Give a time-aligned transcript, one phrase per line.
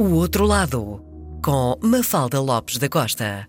[0.00, 1.04] O Outro Lado,
[1.44, 3.46] com Mafalda Lopes da Costa.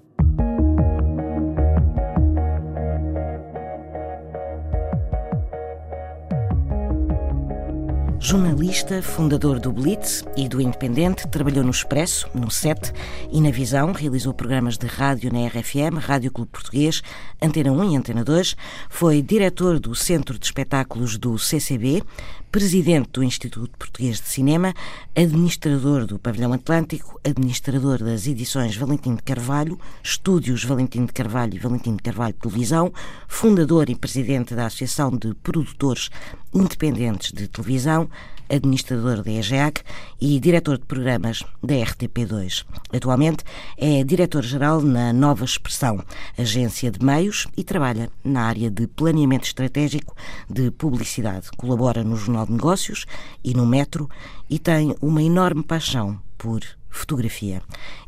[8.19, 12.93] Jornalista, fundador do Blitz e do Independente, trabalhou no Expresso, no SET
[13.31, 17.01] e na Visão, realizou programas de rádio na RFM, Rádio Clube Português,
[17.41, 18.55] Antena 1 e Antena 2,
[18.89, 22.03] foi diretor do Centro de Espetáculos do CCB,
[22.51, 24.73] presidente do Instituto Português de Cinema,
[25.15, 31.59] administrador do Pavilhão Atlântico, administrador das edições Valentim de Carvalho, Estúdios Valentim de Carvalho e
[31.59, 32.91] Valentim de Carvalho Televisão,
[33.25, 36.09] fundador e presidente da Associação de Produtores
[36.53, 38.09] Independentes de Televisão,
[38.51, 39.81] administrador da EGEAC
[40.19, 42.65] e diretor de programas da RTP2.
[42.93, 43.43] Atualmente
[43.77, 46.03] é diretor-geral na Nova Expressão,
[46.37, 50.15] agência de meios, e trabalha na área de planeamento estratégico
[50.49, 51.49] de publicidade.
[51.57, 53.05] Colabora no Jornal de Negócios
[53.43, 54.09] e no Metro
[54.49, 57.61] e tem uma enorme paixão por fotografia.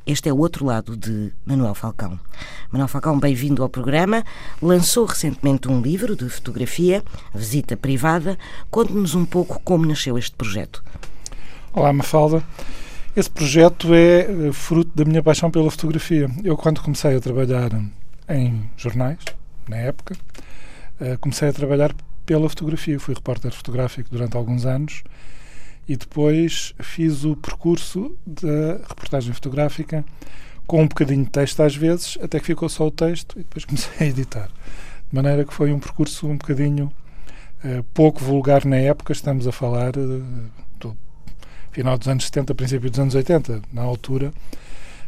[0.06, 2.20] Este é o outro lado de Manuel Falcão.
[2.70, 4.24] Manuel Falcão, bem-vindo ao programa.
[4.62, 7.02] Lançou recentemente um livro de fotografia,
[7.34, 8.38] Visita Privada.
[8.70, 10.84] Conte-nos um pouco como nasceu este projeto.
[11.72, 12.44] Olá, Mafalda.
[13.16, 16.30] Esse projeto é eh, fruto da minha paixão pela fotografia.
[16.44, 17.72] Eu, quando comecei a trabalhar
[18.28, 19.20] em jornais,
[19.68, 20.16] na época,
[21.00, 23.00] eh, comecei a trabalhar pela fotografia.
[23.00, 25.04] Fui repórter fotográfico durante alguns anos
[25.88, 30.04] e depois fiz o percurso da reportagem fotográfica
[30.66, 33.66] com um bocadinho de texto às vezes, até que ficou só o texto e depois
[33.66, 34.48] comecei a editar.
[34.48, 36.92] De maneira que foi um percurso um bocadinho
[37.64, 40.24] uh, pouco vulgar na época, estamos a falar uh,
[40.80, 40.98] do
[41.72, 44.32] final dos anos 70, princípio dos anos 80, na altura.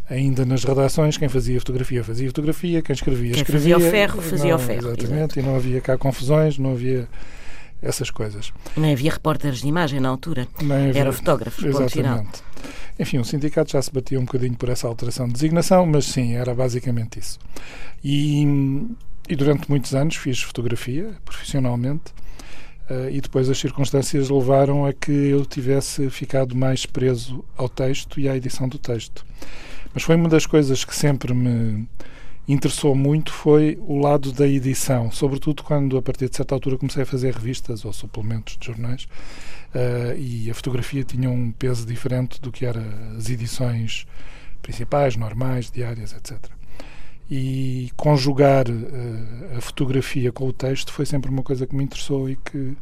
[0.08, 3.76] Ainda nas redações, quem fazia fotografia fazia fotografia, quem escrevia quem escrevia.
[3.76, 4.88] Fazia o ferro, fazia não, o ferro.
[4.90, 5.40] Exatamente, exato.
[5.40, 7.08] e não havia cá confusões, não havia
[7.86, 8.52] essas coisas.
[8.76, 10.48] Nem havia repórteres de imagem na altura.
[10.62, 11.64] Nem havia- Era fotógrafos.
[11.64, 12.44] Exatamente.
[13.00, 16.34] Enfim, o sindicato já se batia um bocadinho por essa alteração de designação, mas sim,
[16.36, 17.38] era basicamente isso.
[18.04, 18.44] E,
[19.30, 22.14] e durante muitos anos fiz fotografia profissionalmente
[22.90, 28.20] eh, e depois as circunstâncias levaram a que eu tivesse ficado mais preso ao texto
[28.20, 29.26] e à edição do texto.
[29.94, 31.88] Mas foi uma das coisas que sempre me
[32.48, 37.04] interessou muito foi o lado da edição, sobretudo quando a partir de certa altura comecei
[37.04, 39.08] a fazer revistas ou suplementos de jornais
[39.74, 42.84] eh, e a fotografia tinha um peso diferente do que eram
[43.18, 44.06] as edições
[44.62, 46.38] principais, normais, diárias, etc.
[47.30, 52.30] E conjugar eh, a fotografia com o texto foi sempre uma coisa que me interessou
[52.30, 52.78] e que,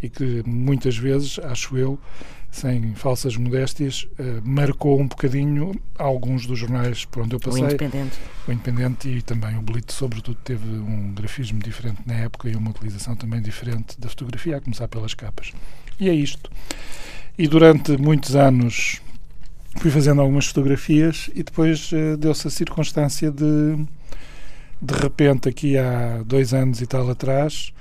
[0.00, 1.98] e que muitas vezes, acho eu,
[2.50, 7.62] sem falsas modéstias, eh, marcou um bocadinho alguns dos jornais por onde eu O passei.
[7.62, 8.18] Independente.
[8.46, 12.70] O Independente e também o Blitz, sobretudo, teve um grafismo diferente na época e uma
[12.70, 15.52] utilização também diferente da fotografia, a começar pelas capas.
[15.98, 16.50] E é isto.
[17.38, 19.00] E durante muitos anos
[19.76, 23.76] fui fazendo algumas fotografias e depois eh, deu-se a circunstância de,
[24.82, 27.72] de repente, aqui há dois anos e tal atrás,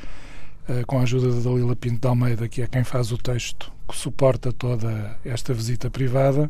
[0.87, 3.97] com a ajuda da Dalila Pinto de Almeida, que é quem faz o texto que
[3.97, 6.49] suporta toda esta visita privada,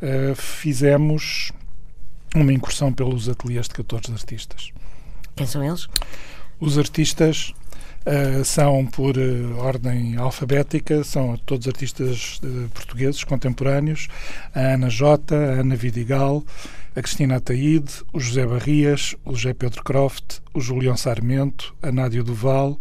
[0.00, 1.52] eh, fizemos
[2.34, 4.72] uma incursão pelos ateliês de 14 artistas.
[5.36, 5.86] Quem são eles?
[6.58, 7.52] Os artistas
[8.06, 14.08] uh, são por uh, ordem alfabética, são todos artistas uh, portugueses contemporâneos,
[14.54, 16.44] a Ana Jota, a Ana Vidigal,
[16.96, 22.22] a Cristina Ataíde, o José Barrias, o José Pedro Croft, o Julião Sarmento, a Nádia
[22.22, 22.78] Duval,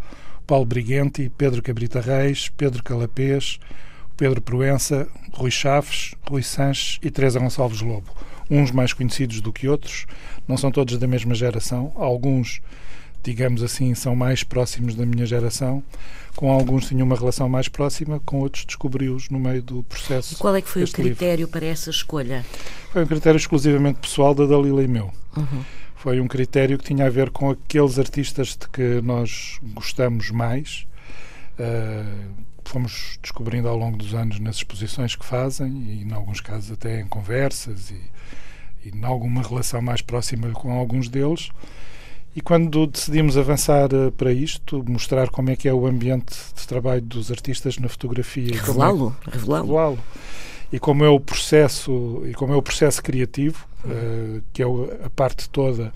[0.52, 3.58] Paulo Briguenti, Pedro Cabrita Reis, Pedro Calapês,
[4.18, 8.12] Pedro Proença, Rui Chaves, Rui Sanches e Teresa Gonçalves Lobo.
[8.50, 10.06] Uns mais conhecidos do que outros,
[10.46, 12.62] não são todos da mesma geração, alguns
[13.24, 15.82] digamos assim, são mais próximos da minha geração.
[16.36, 20.34] Com alguns tinha uma relação mais próxima, com outros descobri-os no meio do processo.
[20.34, 21.16] E qual é que foi o deste livro.
[21.16, 22.46] critério para essa escolha?
[22.92, 25.14] Foi um critério exclusivamente pessoal da Dalila e meu.
[25.38, 25.64] Uhum.
[26.02, 30.88] Foi um critério que tinha a ver com aqueles artistas de que nós gostamos mais.
[31.60, 32.34] Uh,
[32.66, 37.02] fomos descobrindo ao longo dos anos nas exposições que fazem e, em alguns casos, até
[37.02, 38.02] em conversas e,
[38.84, 41.52] e em alguma relação mais próxima com alguns deles.
[42.36, 46.68] E quando decidimos avançar uh, para isto, mostrar como é que é o ambiente de
[46.68, 49.66] trabalho dos artistas na fotografia, Revelá-lo, revelá-lo.
[49.68, 50.00] revelá-lo,
[50.72, 54.66] e como é o processo e como é o processo criativo, uh, que é
[55.04, 55.92] a parte toda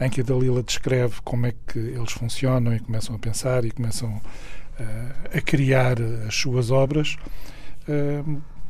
[0.00, 3.70] em que a Dalila descreve como é que eles funcionam e começam a pensar e
[3.70, 5.96] começam uh, a criar
[6.26, 7.16] as suas obras,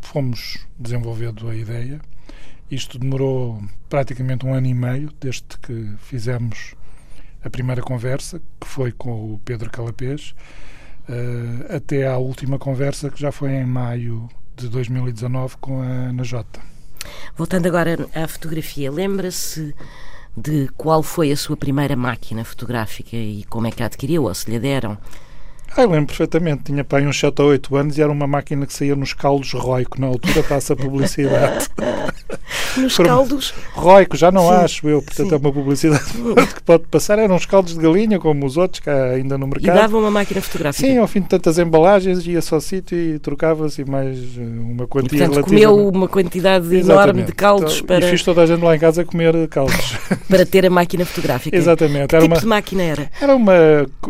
[0.01, 2.01] fomos desenvolvendo a ideia.
[2.71, 6.75] Isto demorou praticamente um ano e meio desde que fizemos
[7.45, 10.35] a primeira conversa, que foi com o Pedro Calapês,
[11.09, 14.29] uh, até à última conversa, que já foi em maio
[14.63, 16.61] de 2019, com a Ana Jota.
[17.37, 19.75] Voltando agora à fotografia, lembra-se
[20.37, 24.35] de qual foi a sua primeira máquina fotográfica e como é que a adquiriu ou
[24.35, 24.97] se lhe deram?
[25.77, 26.65] Ah, eu lembro perfeitamente.
[26.65, 29.53] Tinha pai uns 7 ou 8 anos e era uma máquina que saía nos caldos
[29.53, 30.01] Roico.
[30.01, 31.69] Na altura passa publicidade.
[32.77, 33.55] nos caldos?
[33.73, 35.03] Roico, já não sim, acho eu.
[35.03, 35.35] Portanto, sim.
[35.35, 36.05] é uma publicidade
[36.55, 37.19] que pode passar.
[37.19, 39.77] Eram uns caldos de galinha, como os outros, que há ainda no mercado.
[39.77, 40.87] E dava uma máquina fotográfica?
[40.87, 45.25] Sim, ao fim de tantas embalagens, ia-se ao sítio e trocava-se mais eh, uma quantia
[45.25, 46.91] e, portanto, comeu uma quantidade Exatamente.
[46.91, 48.07] enorme de caldos então, para...
[48.07, 49.97] E fiz toda a gente lá em casa comer caldos.
[50.29, 51.57] para ter a máquina fotográfica.
[51.57, 52.09] Exatamente.
[52.09, 52.41] Que era tipo uma...
[52.41, 53.11] de máquina era?
[53.21, 53.53] Era uma,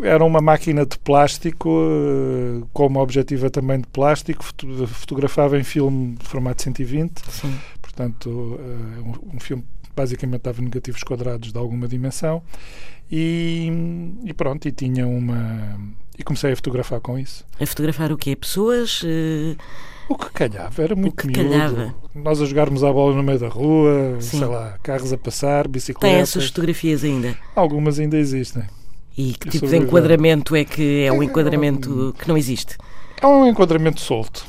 [0.02, 4.44] era uma máquina de plástico eh, com uma objetiva também de plástico,
[4.88, 7.54] fotografava em filme de formato 120, Sim.
[7.80, 9.64] portanto, eh, um filme
[9.94, 12.42] basicamente dava negativos quadrados de alguma dimensão
[13.10, 13.70] e,
[14.24, 15.78] e, pronto, e tinha uma.
[16.18, 17.44] E comecei a fotografar com isso.
[17.60, 18.34] A fotografar o quê?
[18.34, 19.02] Pessoas?
[19.02, 19.56] Uh...
[20.08, 21.42] O que calhava, era muito o que miúdo.
[21.42, 21.94] calhava.
[22.14, 24.38] Nós a jogarmos a bola no meio da rua, Sim.
[24.38, 26.10] sei lá, carros a passar, bicicletas.
[26.10, 27.36] Tem essas fotografias ainda?
[27.54, 28.64] Algumas ainda existem.
[29.16, 32.78] E que tipo de enquadramento é que é um enquadramento que não existe?
[33.20, 34.44] É um enquadramento solto.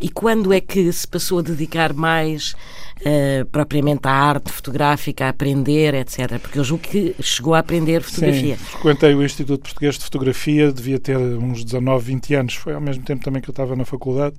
[0.00, 2.54] E quando é que se passou a dedicar mais
[3.00, 6.38] uh, propriamente à arte fotográfica, a aprender, etc?
[6.40, 8.56] Porque eu julgo que chegou a aprender fotografia.
[8.56, 12.54] Sim, frequentei o Instituto Português de Fotografia, devia ter uns 19, 20 anos.
[12.54, 14.36] Foi ao mesmo tempo também que eu estava na faculdade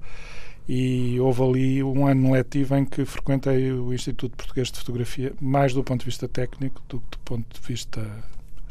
[0.68, 5.74] e houve ali um ano letivo em que frequentei o Instituto Português de Fotografia, mais
[5.74, 8.06] do ponto de vista técnico do que do ponto de vista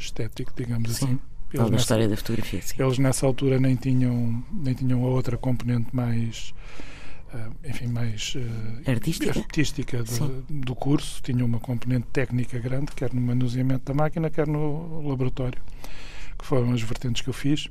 [0.05, 1.05] estético, digamos sim.
[1.05, 1.19] assim.
[1.53, 2.75] Eles nessa, história da fotografia, sim.
[2.79, 6.53] Eles nessa altura nem tinham, nem tinham a outra componente mais,
[7.33, 11.21] uh, enfim, mais uh, artística, artística do, do, curso.
[11.21, 15.61] Tinham uma componente técnica grande, quer no manuseamento da máquina, quer no laboratório,
[16.37, 17.69] que foram as vertentes que eu fiz.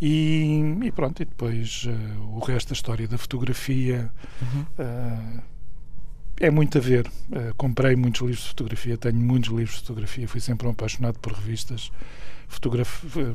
[0.00, 4.10] E, e pronto, e depois uh, o resto da história da fotografia.
[4.40, 5.51] Uhum
[6.42, 7.06] é muito a ver.
[7.30, 11.18] Uh, comprei muitos livros de fotografia, tenho muitos livros de fotografia, fui sempre um apaixonado
[11.18, 11.90] por revistas.
[12.48, 13.04] Fotograf...
[13.16, 13.34] Uh,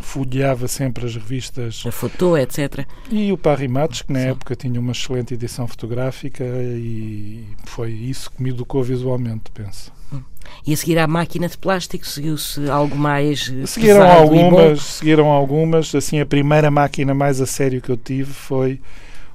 [0.00, 1.82] folheava sempre as revistas.
[1.86, 2.86] A Foto, etc.
[3.10, 4.28] E o Parry Matos, que na Sim.
[4.28, 9.92] época tinha uma excelente edição fotográfica e foi isso que me educou visualmente, penso.
[10.12, 10.22] Hum.
[10.66, 15.94] E a seguir à máquina de plástico seguiu-se algo mais eh, seguiram algumas seguiram algumas
[15.94, 18.80] assim a primeira máquina mais a sério que eu tive foi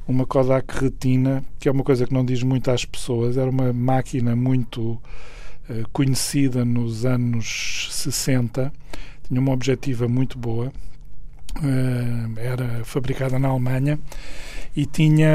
[0.08, 3.72] uma Kodak Retina, que é uma coisa que não diz muito às pessoas, era uma
[3.72, 8.72] máquina muito uh, conhecida nos anos 60,
[9.28, 10.72] tinha uma objetiva muito boa,
[11.58, 14.00] uh, era fabricada na Alemanha.
[14.76, 15.30] E tinha,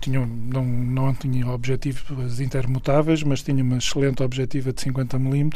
[0.00, 5.50] tinha não, não tinha objetivos intermutáveis, mas tinha uma excelente objetiva de 50 mm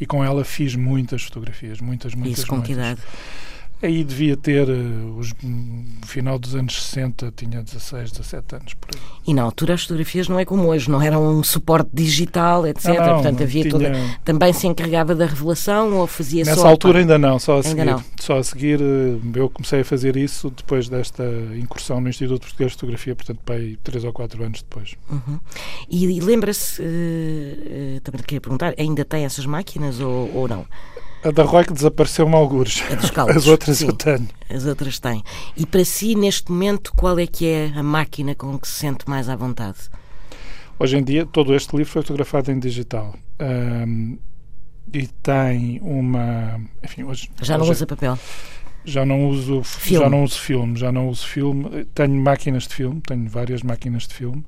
[0.00, 2.38] e com ela fiz muitas fotografias, muitas, muitas.
[2.38, 3.02] Isso com que idade?
[3.82, 8.90] Aí devia ter, uh, os, no final dos anos 60, tinha 16, 17 anos por
[8.94, 9.00] aí.
[9.26, 12.86] E na altura as fotografias não é como hoje, não eram um suporte digital, etc.
[12.86, 13.70] Não, não, Portanto, havia tinha...
[13.70, 13.92] toda.
[14.24, 16.62] Também se encarregava da revelação ou fazia Nessa só.
[16.62, 17.84] Nessa altura ainda não, só a seguir.
[17.84, 18.04] Não.
[18.18, 21.24] Só a seguir uh, eu comecei a fazer isso depois desta
[21.56, 24.94] incursão no Instituto Português de Fotografia, portanto, pai, 3 ou 4 anos depois.
[25.10, 25.38] Uhum.
[25.90, 30.66] E, e lembra-se, uh, uh, também queria perguntar, ainda tem essas máquinas ou, ou não?
[31.26, 32.84] A da Roy que desapareceu-me algures.
[32.88, 33.36] A dos caldos.
[33.36, 34.28] As outras Sim, eu tenho.
[34.48, 35.24] As outras têm.
[35.56, 39.08] E para si, neste momento, qual é que é a máquina com que se sente
[39.10, 39.76] mais à vontade?
[40.78, 43.12] Hoje em dia, todo este livro foi fotografado em digital.
[43.40, 44.18] Um,
[44.94, 46.60] e tem uma.
[46.84, 48.16] Enfim, hoje, já não hoje, usa papel?
[48.84, 50.04] Já não uso filme.
[50.04, 51.84] já não uso filme, já não uso filme.
[51.86, 54.44] Tenho máquinas de filme, tenho várias máquinas de filme.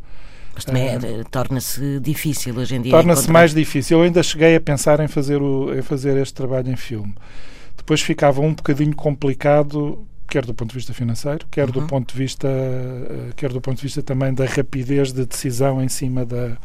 [0.59, 0.99] Mas também é,
[1.31, 2.91] torna-se difícil hoje em dia.
[2.91, 3.99] Torna-se mais difícil.
[3.99, 7.15] Eu ainda cheguei a pensar em fazer, o, em fazer este trabalho em filme.
[7.77, 11.71] Depois ficava um bocadinho complicado, quer do ponto de vista financeiro, quer uhum.
[11.71, 15.81] do ponto de vista, eh, quer do ponto de vista também da rapidez de decisão
[15.81, 16.57] em cima da,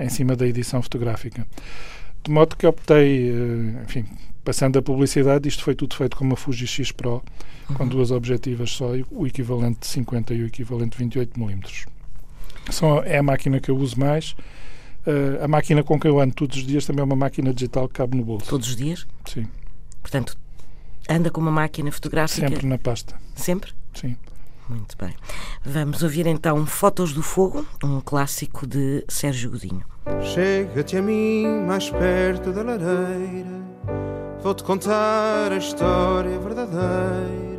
[0.00, 1.46] em cima da edição fotográfica.
[2.24, 4.06] De modo que optei, eh, enfim,
[4.44, 7.22] passando a publicidade, isto foi tudo feito com uma Fuji X Pro,
[7.68, 7.76] uhum.
[7.76, 11.86] com duas objetivas só, o equivalente de 50 e o equivalente de 28 milímetros.
[12.70, 14.34] São, é a máquina que eu uso mais.
[15.06, 17.88] Uh, a máquina com que eu ando todos os dias também é uma máquina digital
[17.88, 18.46] que cabe no bolso.
[18.48, 19.06] Todos os dias?
[19.24, 19.48] Sim.
[20.02, 20.36] Portanto,
[21.08, 22.48] anda com uma máquina fotográfica?
[22.48, 23.14] Sempre na pasta.
[23.34, 23.72] Sempre?
[23.94, 24.16] Sim.
[24.68, 25.14] Muito bem.
[25.64, 29.84] Vamos ouvir então Fotos do Fogo, um clássico de Sérgio Godinho.
[30.22, 33.64] Chega-te a mim mais perto da lareira,
[34.40, 37.49] vou-te contar a história verdadeira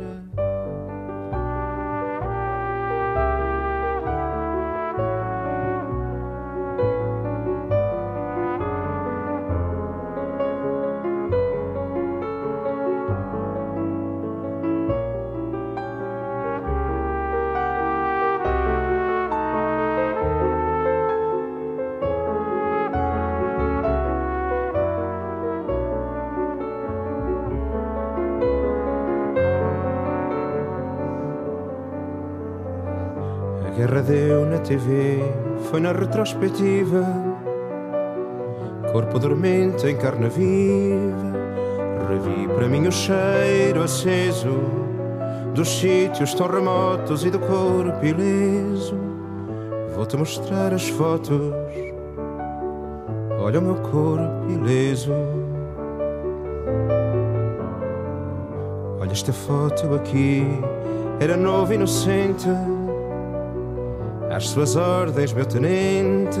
[34.62, 35.22] TV,
[35.70, 37.04] foi na retrospectiva.
[38.92, 41.32] Corpo dormente em carne viva,
[42.08, 44.60] revi para mim o cheiro aceso
[45.54, 48.96] dos sítios tão remotos e do corpo ileso.
[49.94, 51.52] Vou-te mostrar as fotos,
[53.38, 55.12] olha o meu corpo ileso.
[59.00, 60.46] Olha esta foto aqui,
[61.18, 62.48] era novo e inocente
[64.32, 66.40] às suas ordens, meu tenente.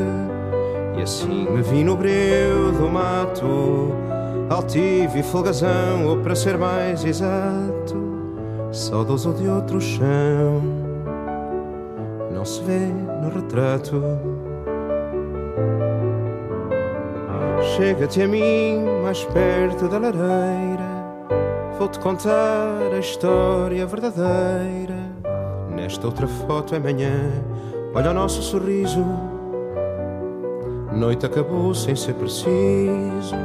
[0.96, 3.92] E assim me vi no breu do mato,
[4.50, 7.96] altivo e folgazão, ou para ser mais exato,
[8.72, 10.62] saudoso de outro chão.
[12.32, 12.86] Não se vê
[13.22, 14.02] no retrato.
[17.76, 20.92] Chega-te a mim, mais perto da lareira.
[21.78, 25.12] Vou-te contar a história verdadeira.
[25.74, 27.32] Nesta outra foto é manhã
[27.94, 29.04] Olha o nosso sorriso.
[30.92, 33.36] Noite acabou sem ser preciso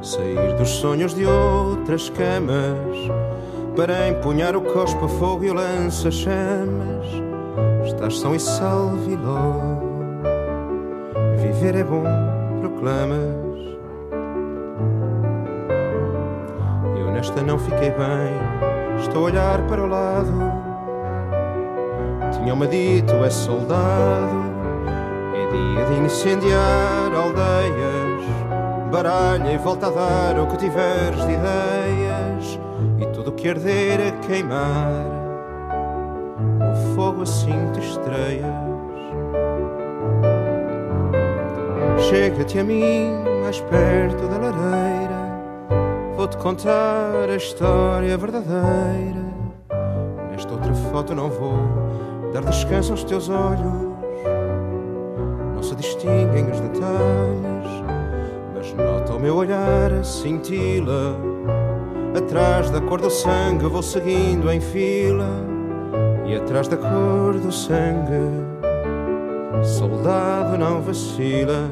[0.00, 2.96] sair dos sonhos de outras camas
[3.74, 7.06] para empunhar o cospo a fogo e o lança-chamas.
[7.84, 9.86] Estás são e salve logo.
[11.38, 12.04] Viver é bom,
[12.60, 13.56] proclamas.
[16.96, 19.00] Eu nesta não fiquei bem.
[19.00, 20.45] Estou a olhar para o lado
[22.46, 24.54] tinham-me dito é soldado,
[25.34, 28.22] é dia de incendiar aldeias,
[28.88, 32.60] baralha e volta a dar o que tiveres de ideias,
[33.00, 34.92] e tudo que arder a queimar,
[36.70, 38.44] o fogo assim te estreias.
[41.98, 43.10] Chega-te a mim,
[43.42, 45.40] mais perto da lareira,
[46.16, 49.26] vou-te contar a história verdadeira.
[50.30, 51.58] Nesta outra foto não vou
[52.32, 53.96] dar descanso aos teus olhos.
[55.54, 57.84] Não se distinguem os detalhes,
[58.54, 61.16] mas nota o meu olhar cintila.
[62.16, 65.28] Atrás da cor do sangue vou seguindo em fila,
[66.24, 68.44] e atrás da cor do sangue,
[69.62, 71.68] soldado não vacila.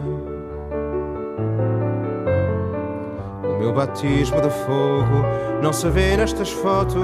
[3.43, 5.25] O meu batismo de fogo
[5.63, 7.03] não se vê nestas fotos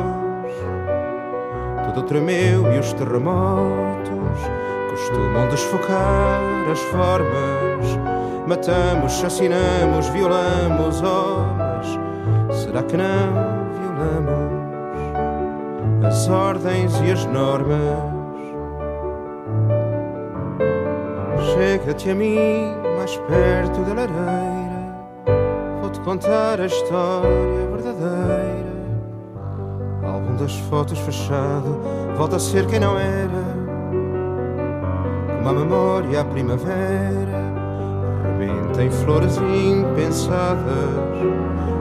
[1.92, 4.38] tudo tremeu e os terremotos
[4.90, 7.98] costumam desfocar as formas.
[8.46, 14.60] Matamos, assassinamos, violamos, mas será que não violamos
[16.06, 17.78] as ordens e as normas?
[21.54, 24.94] Chega-te a mim, mais perto da lareira,
[25.80, 28.49] vou-te contar a história verdadeira
[30.40, 31.78] das fotos fechado,
[32.16, 33.60] volta a ser quem não era.
[35.36, 37.52] Como a memória à primavera,
[38.38, 40.64] rebenta em flores impensadas.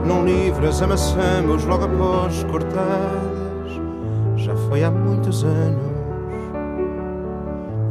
[0.06, 3.80] Num livro as amassamos logo após cortadas.
[4.36, 5.90] Já foi há muitos anos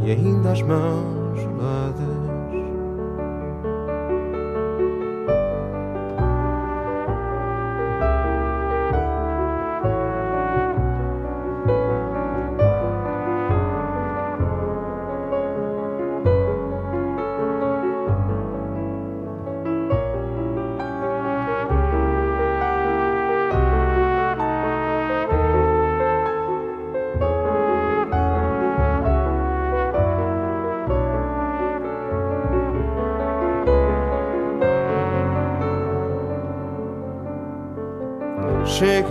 [0.04, 2.29] e ainda as mãos geladas.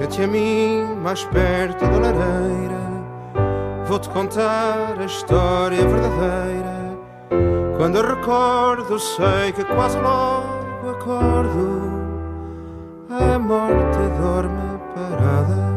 [0.09, 2.79] Chega-te a mim, mais perto da lareira.
[3.87, 6.99] Vou-te contar a história verdadeira.
[7.77, 11.93] Quando eu recordo, sei que quase logo acordo.
[13.11, 15.77] A morte dorme parada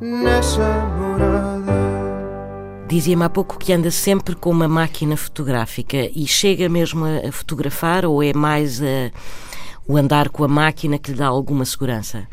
[0.00, 1.72] nessa morada.
[2.86, 8.04] Dizia-me há pouco que anda sempre com uma máquina fotográfica e chega mesmo a, fotografar
[8.04, 9.10] ou é mais a,
[9.88, 12.28] o andar com a máquina que lhe dá alguma segurança?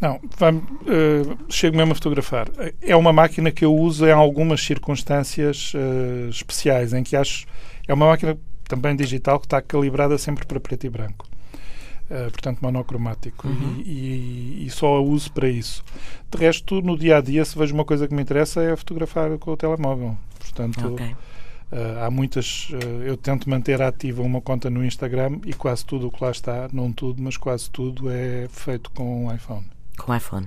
[0.00, 2.48] Não, vamos, uh, chego mesmo a fotografar.
[2.80, 7.46] É uma máquina que eu uso em algumas circunstâncias uh, especiais, em que acho.
[7.86, 8.38] É uma máquina
[8.68, 11.26] também digital que está calibrada sempre para preto e branco.
[12.08, 13.48] Uh, portanto, monocromático.
[13.48, 13.82] Uhum.
[13.84, 15.84] E, e, e, só a uso para isso.
[16.30, 19.36] De resto, no dia a dia, se vejo uma coisa que me interessa, é fotografar
[19.38, 20.16] com o telemóvel.
[20.38, 20.94] Portanto.
[20.94, 21.14] Okay.
[21.70, 22.70] Uh, há muitas.
[22.70, 26.30] Uh, eu tento manter ativa uma conta no Instagram e quase tudo o que lá
[26.30, 29.66] está, não tudo, mas quase tudo é feito com um iPhone
[30.08, 30.46] com o iPhone.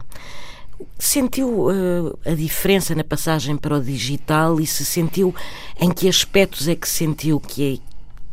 [0.98, 5.34] sentiu uh, a diferença na passagem para o digital e se sentiu
[5.80, 7.78] em que aspectos é que sentiu que, é,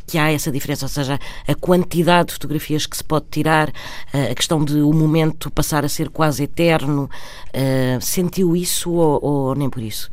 [0.07, 4.33] que há essa diferença, ou seja, a quantidade de fotografias que se pode tirar, uh,
[4.33, 7.11] a questão de o momento passar a ser quase eterno,
[7.49, 10.11] uh, sentiu isso ou, ou, nem por isso?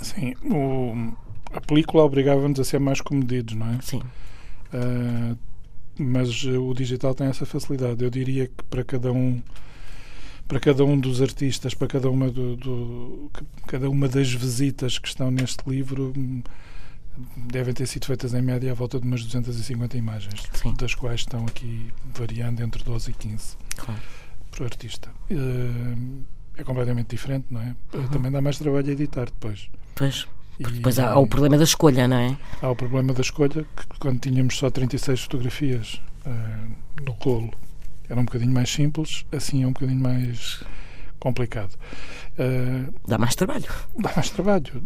[0.00, 1.12] Sim, o,
[1.52, 3.78] a película obrigava-nos a ser mais comedidos, não é?
[3.82, 4.00] Sim.
[5.98, 8.02] mas o digital tem essa facilidade.
[8.02, 9.42] Eu diria que para cada um
[10.48, 13.30] para cada um dos artistas, para cada uma, do, do,
[13.66, 16.14] cada uma das visitas que estão neste livro,
[17.36, 20.74] devem ter sido feitas em média à volta de umas 250 imagens, Sim.
[20.74, 24.00] das quais estão aqui variando entre 12 e 15 claro.
[24.50, 25.10] por artista.
[25.30, 26.24] Uh,
[26.56, 27.76] é completamente diferente, não é?
[27.92, 28.08] Uhum.
[28.08, 29.68] Também dá mais trabalho a editar depois.
[29.94, 30.26] Pois.
[30.58, 32.36] E, depois há, há, o problema da escolha, não é?
[32.62, 37.52] Há o problema da escolha, que quando tínhamos só 36 fotografias uh, no rolo
[38.08, 40.62] era um bocadinho mais simples, assim é um bocadinho mais
[41.18, 41.72] complicado.
[42.38, 43.66] Uh, dá mais trabalho.
[43.98, 44.82] Dá mais trabalho.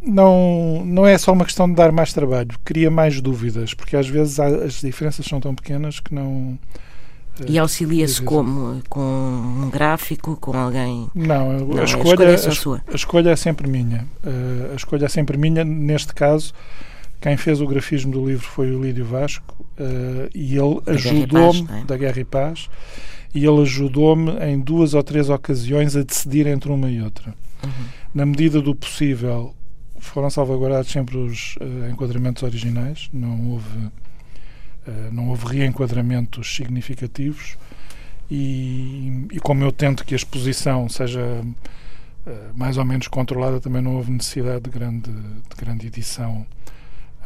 [0.00, 4.08] Não, não é só uma questão de dar mais trabalho, cria mais dúvidas, porque às
[4.08, 6.58] vezes há, as diferenças são tão pequenas que não.
[7.46, 8.80] E auxilia-se como?
[8.88, 11.08] Com um gráfico, com alguém?
[11.14, 14.06] Não, a, não, escolha, a, escolha é a, a, escolha é sempre minha.
[14.24, 15.64] Uh, a escolha é sempre minha.
[15.64, 16.52] Neste caso,
[17.20, 21.84] quem fez o grafismo do livro foi o Lídio Vasco uh, e ele ajudou-me, é?
[21.84, 22.70] da Guerra e Paz,
[23.34, 27.34] e ele ajudou-me em duas ou três ocasiões a decidir entre uma e outra.
[27.64, 27.84] Uhum.
[28.14, 29.54] Na medida do possível,
[29.98, 37.56] foram salvaguardados sempre os uh, enquadramentos originais, não houve, uh, não houve reenquadramentos significativos.
[38.30, 43.82] E, e, como eu tento que a exposição seja uh, mais ou menos controlada, também
[43.82, 46.46] não houve necessidade de grande, de grande edição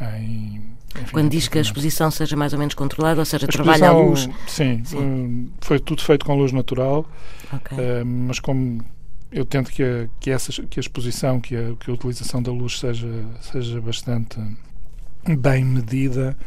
[0.01, 3.89] em, enfim, Quando diz que a exposição seja mais ou menos controlada, ou seja, trabalha
[3.89, 4.29] a luz.
[4.47, 4.97] Sim, sim.
[4.97, 7.05] Um, foi tudo feito com luz natural,
[7.51, 7.77] okay.
[7.77, 8.83] uh, mas como
[9.31, 12.51] eu tento que a, que, essa, que a exposição, que a, que a utilização da
[12.51, 14.39] luz seja, seja bastante
[15.39, 16.37] bem medida,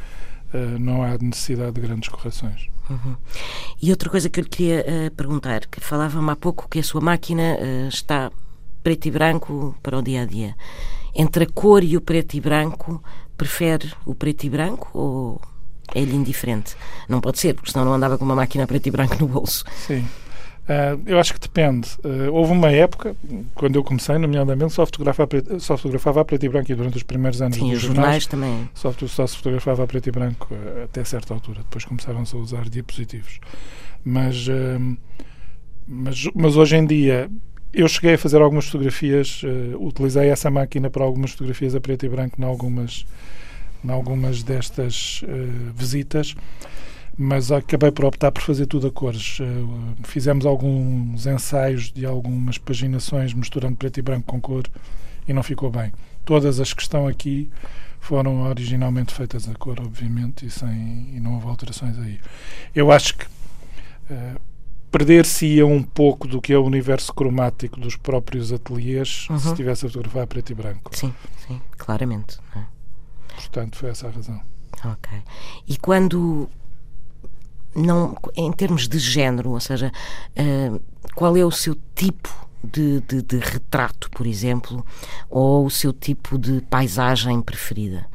[0.55, 2.69] uh, não há necessidade de grandes correções.
[2.89, 3.17] Uhum.
[3.83, 6.85] E outra coisa que eu lhe queria uh, perguntar, que falava-me há pouco que a
[6.85, 8.31] sua máquina está
[8.85, 10.55] preto e branco para o dia a dia.
[11.13, 13.03] Entre a cor e o preto e branco,
[13.37, 15.41] prefere o preto e branco ou
[15.95, 16.77] é-lhe indiferente?
[17.09, 19.65] Não pode ser, porque senão não andava com uma máquina preto e branco no bolso.
[19.87, 20.07] Sim.
[20.67, 21.89] Uh, eu acho que depende.
[22.05, 23.15] Uh, houve uma época,
[23.55, 26.97] quando eu comecei, nomeadamente, só fotografava, preto, só fotografava a preto e branco e durante
[26.97, 28.69] os primeiros anos Sim, dos jornais, jornais também.
[28.75, 31.61] Só, só se fotografava a preto e branco uh, até certa altura.
[31.61, 33.39] Depois começaram-se a usar diapositivos.
[34.05, 34.47] Mas,
[35.85, 37.29] mas, mas hoje em dia
[37.73, 42.07] eu cheguei a fazer algumas fotografias, uh, utilizei essa máquina para algumas fotografias a preto
[42.07, 43.07] e branco em algumas,
[43.85, 46.35] em algumas destas uh, visitas,
[47.19, 49.41] mas acabei por optar por fazer tudo a cores.
[49.41, 54.65] Uh, fizemos alguns ensaios de algumas paginações misturando preto e branco com cor
[55.27, 55.93] e não ficou bem.
[56.25, 57.51] Todas as que estão aqui
[58.01, 62.21] foram originalmente feitas a cor, obviamente, e, sem, e não houve alterações aí.
[62.75, 63.27] Eu acho que
[64.91, 69.39] perder-se-ia um pouco do que é o universo cromático dos próprios ateliês uhum.
[69.39, 70.97] se estivesse a fotografar preto e branco.
[70.97, 71.13] Sim,
[71.47, 72.39] sim, claramente.
[72.55, 72.61] É?
[73.35, 74.41] Portanto, foi essa a razão.
[74.85, 75.19] Ok.
[75.67, 76.49] E quando
[77.75, 79.93] não, em termos de género, ou seja,
[80.39, 80.81] uh,
[81.15, 84.85] qual é o seu tipo de, de, de, retrato, por exemplo,
[85.29, 88.07] ou o seu tipo de paisagem preferida?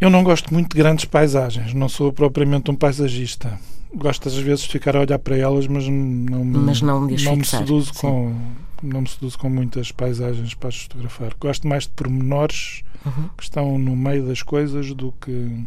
[0.00, 3.58] Eu não gosto muito de grandes paisagens, não sou propriamente um paisagista
[3.96, 7.36] gosto às vezes de ficar a olhar para elas, mas não, mas não, me, não
[7.36, 8.34] me seduzo com
[8.82, 11.34] não me seduzo com muitas paisagens para as fotografar.
[11.40, 13.28] Gosto mais de pormenores uhum.
[13.36, 15.64] que estão no meio das coisas do que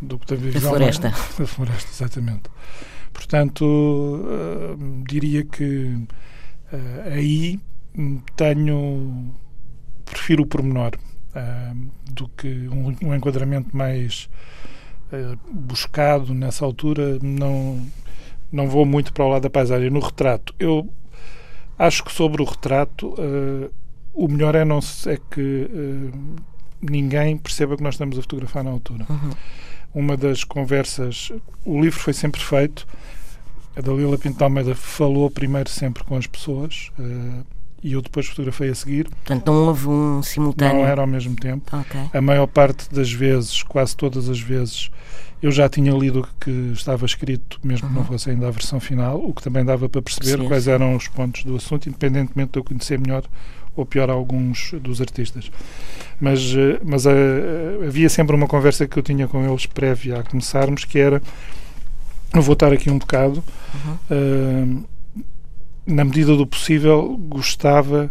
[0.00, 1.08] do que da visão da floresta.
[1.38, 2.42] Da floresta, exatamente.
[3.12, 5.98] Portanto, uh, diria que
[6.72, 7.60] uh, aí
[8.36, 9.34] tenho
[10.04, 10.92] prefiro o pormenor
[11.34, 14.30] uh, do que um, um enquadramento mais
[15.50, 17.86] buscado nessa altura, não,
[18.52, 19.90] não vou muito para o lado da paisagem.
[19.90, 20.88] No retrato, eu
[21.78, 23.70] acho que sobre o retrato, uh,
[24.14, 26.36] o melhor é, não, é que uh,
[26.80, 29.06] ninguém perceba que nós estamos a fotografar na altura.
[29.08, 29.30] Uhum.
[29.94, 31.32] Uma das conversas,
[31.64, 32.86] o livro foi sempre feito,
[33.76, 36.90] a Dalila Pinto Almeida falou primeiro sempre com as pessoas.
[36.98, 37.44] Uh,
[37.82, 39.08] e eu depois fotografei a seguir.
[39.08, 40.78] Portanto, não houve um simultâneo?
[40.78, 41.76] Não era ao mesmo tempo.
[41.76, 42.00] Okay.
[42.12, 44.90] A maior parte das vezes, quase todas as vezes,
[45.40, 47.92] eu já tinha lido o que estava escrito, mesmo uhum.
[47.92, 48.12] que não uhum.
[48.12, 51.06] fosse ainda a versão final, o que também dava para perceber sim, quais eram os
[51.08, 53.24] pontos do assunto, independentemente de eu conhecer melhor
[53.76, 55.50] ou pior alguns dos artistas.
[56.20, 57.10] Mas, eh, mas uh,
[57.86, 61.22] havia sempre uma conversa que eu tinha com eles prévia a começarmos, que era,
[62.34, 63.42] eu vou estar aqui um bocado,
[63.74, 64.80] uhum.
[64.82, 64.84] uh,
[65.88, 68.10] na medida do possível, gostava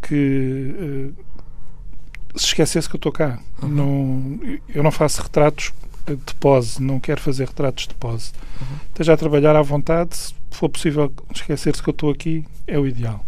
[0.00, 3.40] que uh, se esquecesse que eu estou cá.
[3.60, 3.68] Uhum.
[3.68, 5.72] Não, eu não faço retratos
[6.06, 8.32] de pose, não quero fazer retratos de pose.
[8.60, 8.76] Uhum.
[8.90, 12.86] Esteja a trabalhar à vontade, se for possível esquecer-se que eu estou aqui, é o
[12.86, 13.24] ideal.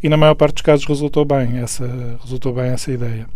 [0.00, 3.26] E na maior parte dos casos resultou bem essa, resultou bem essa ideia.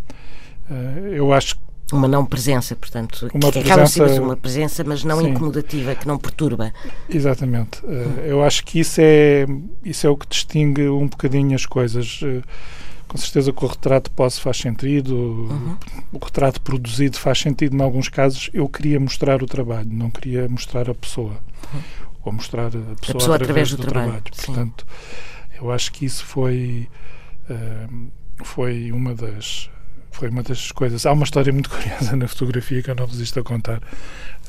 [0.70, 5.04] Uh, eu acho que uma não presença, portanto, uma que presença, acaba uma presença, mas
[5.04, 5.28] não sim.
[5.28, 6.72] incomodativa, que não perturba.
[7.08, 7.84] Exatamente.
[7.84, 9.46] Uh, eu acho que isso é,
[9.84, 12.20] isso é o que distingue um bocadinho as coisas.
[12.22, 12.42] Uh,
[13.06, 15.76] com certeza que o retrato pose faz sentido, uhum.
[16.14, 18.48] o retrato produzido faz sentido em alguns casos.
[18.54, 21.38] Eu queria mostrar o trabalho, não queria mostrar a pessoa.
[21.74, 21.80] Uhum.
[22.24, 24.22] Ou mostrar a pessoa, a pessoa através, através, do, do trabalho.
[24.22, 24.46] trabalho.
[24.46, 24.86] Portanto,
[25.60, 26.88] eu acho que isso foi,
[27.50, 28.10] uh,
[28.42, 29.70] foi uma das
[30.22, 31.04] foi uma das coisas.
[31.04, 33.82] Há uma história muito curiosa na fotografia que eu não resisto a contar.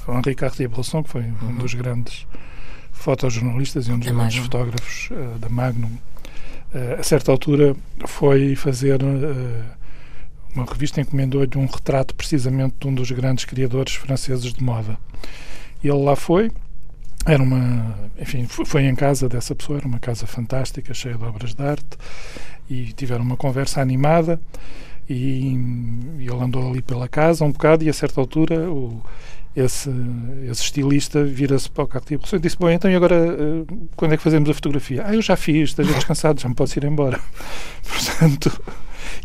[0.07, 1.55] O Henri Cartier-Bresson, que foi um uhum.
[1.55, 2.27] dos grandes
[2.91, 4.43] fotojornalistas e um dos da grandes Magnum.
[4.43, 9.63] fotógrafos uh, da Magnum, uh, a certa altura foi fazer uh,
[10.55, 14.95] uma revista encomendou-lhe um retrato precisamente de um dos grandes criadores franceses de moda.
[15.83, 16.51] E ele lá foi,
[17.25, 21.55] era uma, enfim, foi em casa dessa pessoa, era uma casa fantástica, cheia de obras
[21.55, 21.97] de arte,
[22.69, 24.39] e tiveram uma conversa animada
[25.09, 25.53] e,
[26.19, 29.01] e ele andou ali pela casa um bocado e a certa altura o,
[29.55, 29.89] esse,
[30.49, 34.17] esse estilista vira-se para o Cartier e disse, bom, então e agora eh, quando é
[34.17, 35.03] que fazemos a fotografia?
[35.05, 37.19] Ah, eu já fiz, esteja descansado, já me posso ir embora.
[37.85, 38.61] Portanto,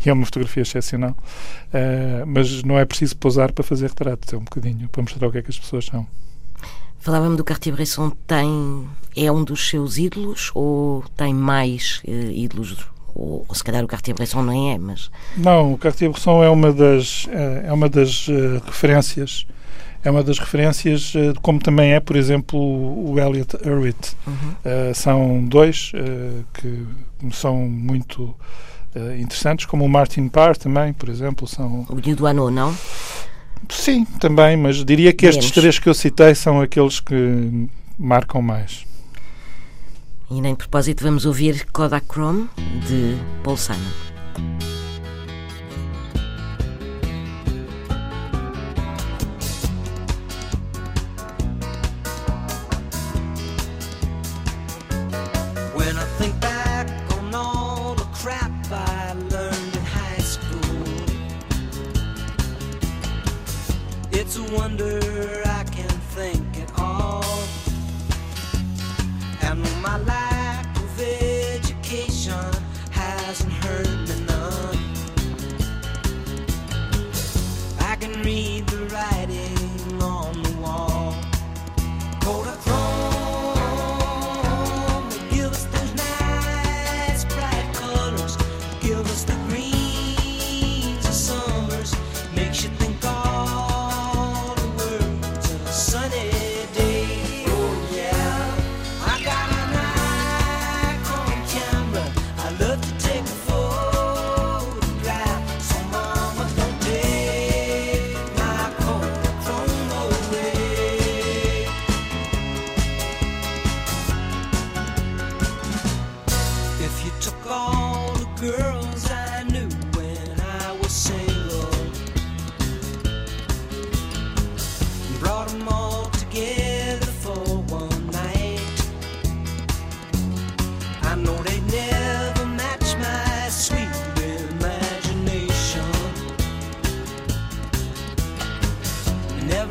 [0.05, 1.17] e é uma fotografia excepcional.
[1.73, 5.31] Uh, mas não é preciso pousar para fazer retratos, é um bocadinho para mostrar o
[5.31, 6.05] que é que as pessoas são.
[6.99, 12.75] Falava-me do Cartier-Bresson, tem, é um dos seus ídolos ou tem mais uh, ídolos
[13.15, 15.09] ou, ou se calhar o Cartier-Bresson nem é, mas...
[15.37, 19.45] Não, o Cartier-Bresson é uma das, é, é uma das uh, referências
[20.01, 24.15] é uma das referências, uh, como também é, por exemplo, o Elliot Erwitt.
[24.25, 24.33] Uhum.
[24.33, 25.91] Uh, são dois
[26.53, 26.85] que
[27.31, 28.33] são muito
[29.19, 31.45] interessantes, como o Martin Parr também, por exemplo.
[31.47, 31.85] São...
[31.89, 32.73] O Guido Anot, não?
[33.67, 37.67] Sim, também, mas diria que estes três que eu citei são aqueles que
[37.97, 38.85] marcam mais.
[40.31, 42.47] E nem propósito vamos ouvir Kodak Chrome
[42.87, 44.78] de Paul Simon.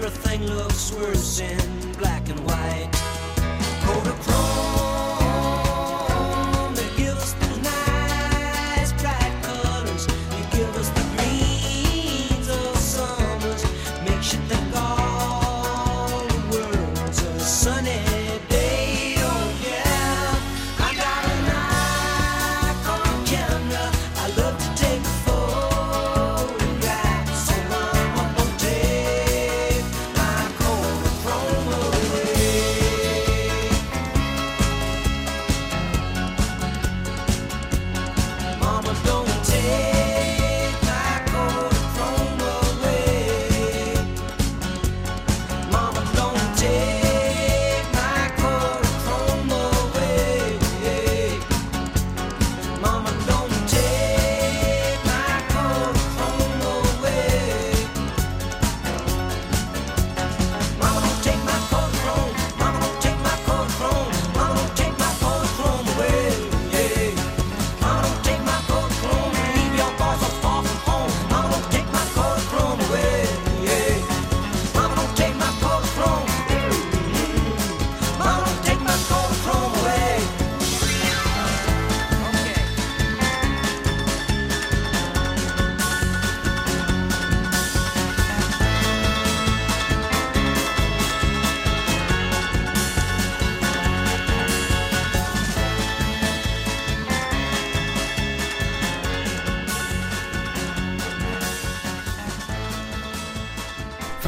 [0.09, 2.89] Everything looks worse in black and white.
[3.83, 4.38] Kodachrome,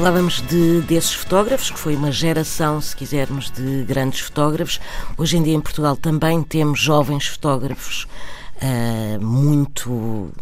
[0.00, 4.80] Falávamos de, desses fotógrafos, que foi uma geração, se quisermos, de grandes fotógrafos.
[5.18, 8.08] Hoje em dia em Portugal também temos jovens fotógrafos
[8.62, 10.32] uh, muito,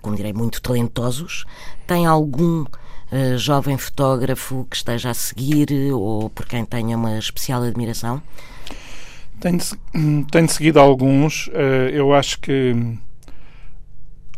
[0.00, 1.44] como direi, muito talentosos.
[1.88, 7.64] Tem algum uh, jovem fotógrafo que esteja a seguir ou por quem tenha uma especial
[7.64, 8.22] admiração?
[9.40, 9.58] Tenho,
[10.30, 11.48] tenho seguido alguns.
[11.48, 12.76] Uh, eu acho que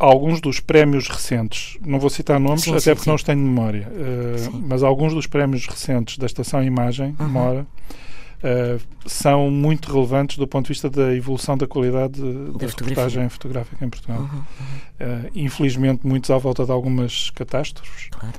[0.03, 3.09] alguns dos prémios recentes, não vou citar nomes, sim, até sim, porque sim.
[3.09, 7.29] não os tenho de memória, uh, mas alguns dos prémios recentes da Estação Imagem, uhum.
[7.29, 12.67] Mora, uh, são muito relevantes do ponto de vista da evolução da qualidade da, da
[12.67, 14.19] reportagem fotográfica em Portugal.
[14.19, 15.25] Uhum, uhum.
[15.25, 18.09] Uh, infelizmente, muitos à volta de algumas catástrofes.
[18.11, 18.35] Claro.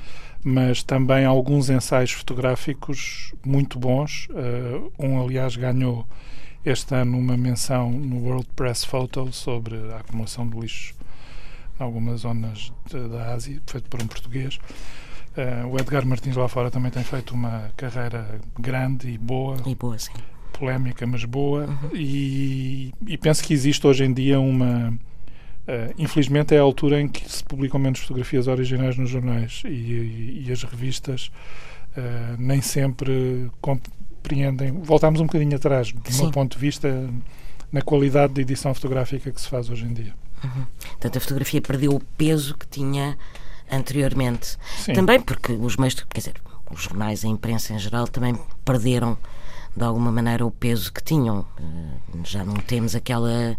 [0.47, 4.29] Mas também alguns ensaios fotográficos muito bons.
[4.99, 6.07] um, aliás, ganhou
[6.63, 10.95] este ano uma menção no World Press Photo sobre a acumulação de lixo
[11.79, 14.59] algumas zonas de, da Ásia, feito por um português.
[15.37, 19.57] Uh, o Edgar Martins lá fora também tem feito uma carreira grande e boa.
[19.67, 20.13] E boa, sim.
[20.53, 21.67] Polémica, mas boa.
[21.67, 21.91] Uhum.
[21.93, 24.97] E, e, penso que existe hoje em dia uma.
[25.67, 29.69] Uh, infelizmente é a altura em que se publicam menos fotografias originais nos jornais e,
[29.69, 31.33] e, e as revistas
[31.97, 34.71] uh, nem sempre compreendem.
[34.73, 36.23] Voltámos um bocadinho atrás, do sim.
[36.23, 37.11] meu ponto de vista,
[37.73, 40.15] na qualidade de edição fotográfica que se faz hoje em dia.
[40.45, 40.67] Uhum.
[40.91, 43.17] Portanto, a fotografia perdeu o peso que tinha
[43.71, 44.57] anteriormente.
[44.79, 44.93] Sim.
[44.93, 46.35] Também porque os meios, quer dizer,
[46.71, 49.17] os jornais, a imprensa em geral, também perderam
[49.77, 51.47] de alguma maneira o peso que tinham.
[51.59, 53.57] Eh, já não temos aquela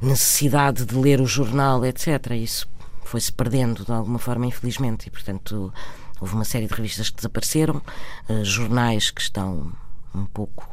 [0.00, 2.32] necessidade de ler o jornal, etc.
[2.32, 2.68] Isso
[3.04, 5.72] foi-se perdendo de alguma forma, infelizmente, e portanto
[6.20, 7.80] houve uma série de revistas que desapareceram,
[8.28, 9.72] eh, jornais que estão
[10.14, 10.68] um pouco,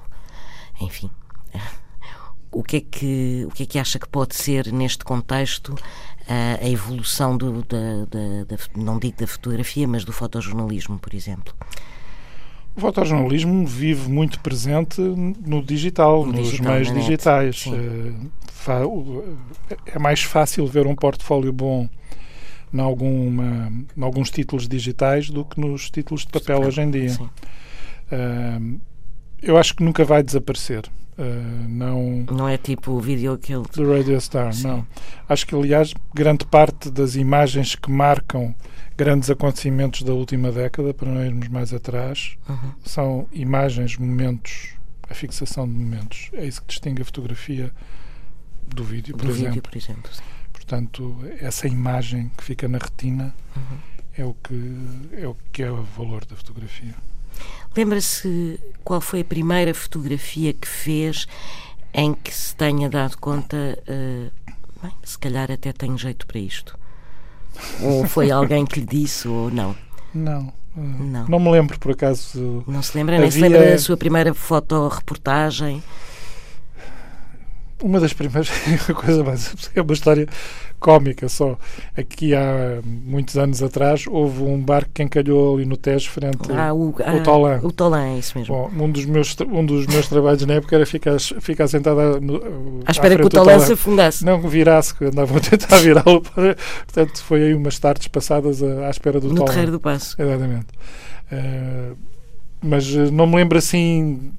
[0.81, 1.09] enfim
[2.51, 5.75] o que é que, o que, é que acha que pode ser, neste contexto,
[6.27, 11.13] a, a evolução do, da, da, da, não digo da fotografia, mas do fotojornalismo, por
[11.13, 11.53] exemplo?
[12.75, 17.65] O fotojornalismo vive muito presente no digital, no nos digital, meios digitais.
[17.67, 18.13] Eh,
[19.87, 21.89] é mais fácil ver um portfólio bom
[22.73, 27.17] em, alguma, em alguns títulos digitais do que nos títulos de papel hoje em dia.
[28.11, 28.79] Uh,
[29.41, 30.83] eu acho que nunca vai desaparecer.
[31.17, 34.67] Uh, não, não é tipo o vídeo aquele do Radio Star, Sim.
[34.67, 34.87] não.
[35.27, 38.53] Acho que, aliás, grande parte das imagens que marcam
[38.95, 42.71] grandes acontecimentos da última década, para não irmos mais atrás, uhum.
[42.83, 44.75] são imagens, momentos,
[45.09, 46.29] a fixação de momentos.
[46.33, 47.71] É isso que distingue a fotografia
[48.67, 49.49] do vídeo, por do exemplo.
[49.49, 50.11] Vídeo, por exemplo
[50.51, 53.77] Portanto, essa imagem que fica na retina uhum.
[54.17, 54.75] é, o que,
[55.13, 56.93] é o que é o valor da fotografia.
[57.75, 61.27] Lembra-se qual foi a primeira fotografia que fez
[61.93, 64.31] em que se tenha dado conta, uh,
[64.81, 66.77] bem, se calhar até tenho jeito para isto?
[67.81, 69.75] Ou foi alguém que lhe disse ou não?
[70.13, 70.53] Não.
[70.75, 71.27] Não.
[71.27, 72.63] não me lembro por acaso.
[72.67, 73.17] Não se lembra?
[73.17, 75.83] Nem se lembra da sua primeira fotoreportagem?
[77.81, 78.49] Uma das primeiras,
[78.95, 79.55] coisa mais.
[79.75, 80.27] É uma história
[80.79, 81.57] cómica só.
[81.95, 86.73] Aqui há muitos anos atrás houve um barco que encalhou ali no Tejo frente ah,
[86.73, 87.59] o, ao ah, Tolan.
[87.63, 88.55] O Tolan, é isso mesmo.
[88.55, 92.81] Bom, um, dos meus, um dos meus trabalhos na época era ficar, ficar sentada no,
[92.85, 94.25] à espera que o Tolan se afundasse.
[94.25, 96.21] Não virasse, que andavam a tentar virá-lo.
[96.21, 99.45] Portanto, foi aí umas tardes passadas à, à espera do no Tolan.
[99.45, 100.19] No Terreiro do Passo.
[100.19, 100.67] Exatamente.
[101.31, 101.95] Uh,
[102.61, 104.31] mas não me lembro assim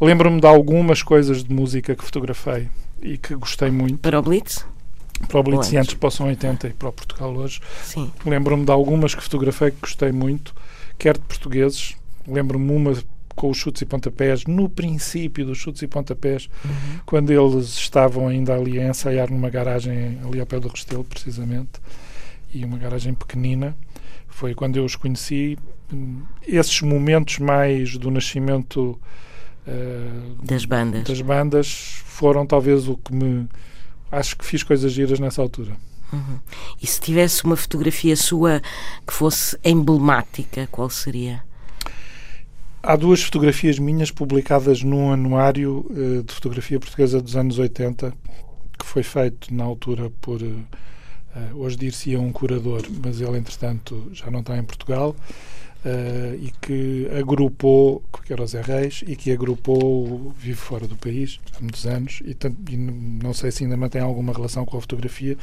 [0.00, 2.68] Lembro-me de algumas coisas de música que fotografei
[3.00, 3.98] e que gostei muito.
[3.98, 4.66] Para o Blitz?
[5.28, 7.60] Para o Blitz e antes para o Som 80 e para o Portugal hoje.
[7.82, 8.10] Sim.
[8.26, 10.54] Lembro-me de algumas que fotografei que gostei muito,
[10.98, 11.96] quer de portugueses.
[12.26, 12.94] Lembro-me uma
[13.34, 17.00] com os chutes e pontapés, no princípio dos chutes e pontapés, uhum.
[17.04, 21.72] quando eles estavam ainda ali a ensaiar numa garagem ali ao pé do Restelo, precisamente,
[22.52, 23.76] e uma garagem pequenina.
[24.28, 25.58] Foi quando eu os conheci.
[26.46, 28.98] Esses momentos mais do nascimento
[30.42, 31.04] das bandas.
[31.04, 33.48] Das bandas foram talvez o que me.
[34.10, 35.76] Acho que fiz coisas giras nessa altura.
[36.12, 36.38] Uhum.
[36.80, 38.62] E se tivesse uma fotografia sua
[39.06, 41.42] que fosse emblemática, qual seria?
[42.82, 48.12] Há duas fotografias minhas publicadas num anuário uh, de fotografia portuguesa dos anos 80,
[48.78, 50.40] que foi feito na altura por.
[50.42, 50.64] Uh,
[51.54, 55.16] hoje dir-se-ia um curador, mas ele, entretanto, já não está em Portugal
[55.84, 60.96] uh, e que agrupou, que era o Zé Reis, e que agrupou Vive Fora do
[60.96, 62.36] País há muitos anos, e,
[62.70, 65.36] e, não sei se ainda mantém alguma relação com a fotografia,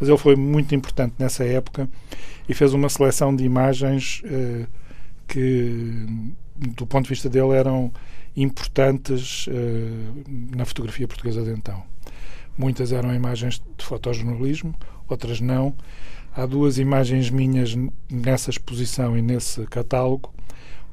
[0.00, 1.88] mas ele foi muito importante nessa época
[2.48, 4.66] e fez uma seleção de imagens uh,
[5.28, 6.06] que,
[6.56, 7.92] do ponto de vista dele, eram
[8.34, 11.82] importantes uh, na fotografia portuguesa de então.
[12.56, 14.74] Muitas eram imagens de fotojornalismo,
[15.08, 15.74] outras não.
[16.34, 17.76] Há duas imagens minhas
[18.10, 20.32] nessa exposição e nesse catálogo.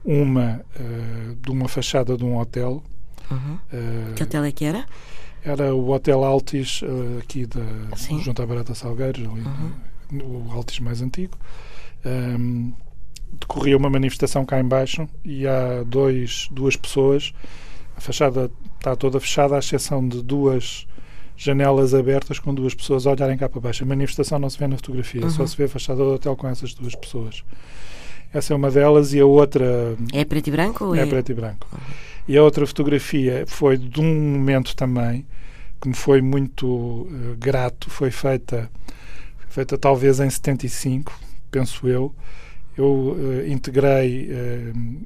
[0.04, 2.82] Uma uh, de uma fachada de um hotel.
[3.30, 3.60] Uhum.
[3.72, 4.86] Uh, que hotel é que era?
[5.44, 7.62] Era o Hotel Altis, uh, aqui da,
[8.24, 10.48] junto à Barata Salgueiros, ali, uhum.
[10.48, 11.38] o Altis mais antigo.
[12.06, 12.74] Um,
[13.34, 17.34] decorria uma manifestação cá embaixo e há dois, duas pessoas.
[17.96, 20.88] A fachada está toda fechada, à exceção de duas
[21.40, 23.86] janelas abertas com duas pessoas a olharem cá para baixo.
[23.86, 25.30] A manifestação não se vê na fotografia, uhum.
[25.30, 27.46] só se vê a fachada do hotel com essas duas pessoas.
[28.34, 29.96] Essa é uma delas e a outra.
[30.12, 30.94] É preto e branco?
[30.94, 31.66] É, é preto e branco.
[31.72, 31.80] Uhum.
[32.28, 35.26] E a outra fotografia foi de um momento também
[35.82, 37.90] que me foi muito uh, grato.
[37.90, 38.70] Foi feita,
[39.48, 41.18] feita talvez em 75,
[41.50, 42.14] penso eu.
[42.78, 45.06] Eu uh, integrei uh,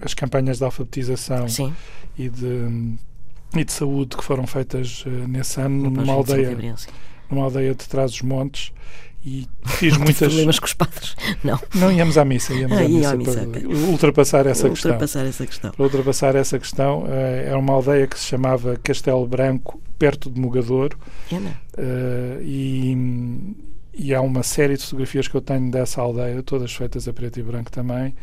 [0.00, 1.74] as campanhas de alfabetização Sim.
[2.18, 2.96] e de
[3.54, 6.56] e de saúde que foram feitas uh, nesse ano numa aldeia,
[7.30, 8.72] numa aldeia de Trás-os-Montes
[9.24, 11.16] e fiz muitas problemas com os padres.
[11.42, 11.58] Não.
[11.74, 15.28] Não íamos à missa íamos ah, à missa, à missa para ultrapassar essa ultrapassar questão
[15.28, 15.70] essa questão.
[15.72, 20.40] Para ultrapassar essa questão uh, era uma aldeia que se chamava Castelo Branco perto de
[20.40, 20.98] Mogadouro
[21.32, 23.54] uh, e
[23.98, 27.40] e há uma série de fotografias que eu tenho dessa aldeia todas feitas a preto
[27.40, 28.14] e branco também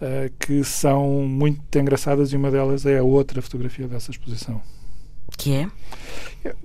[0.00, 4.60] uh, que são muito engraçadas e uma delas é a outra fotografia dessa exposição.
[5.36, 5.70] Que é?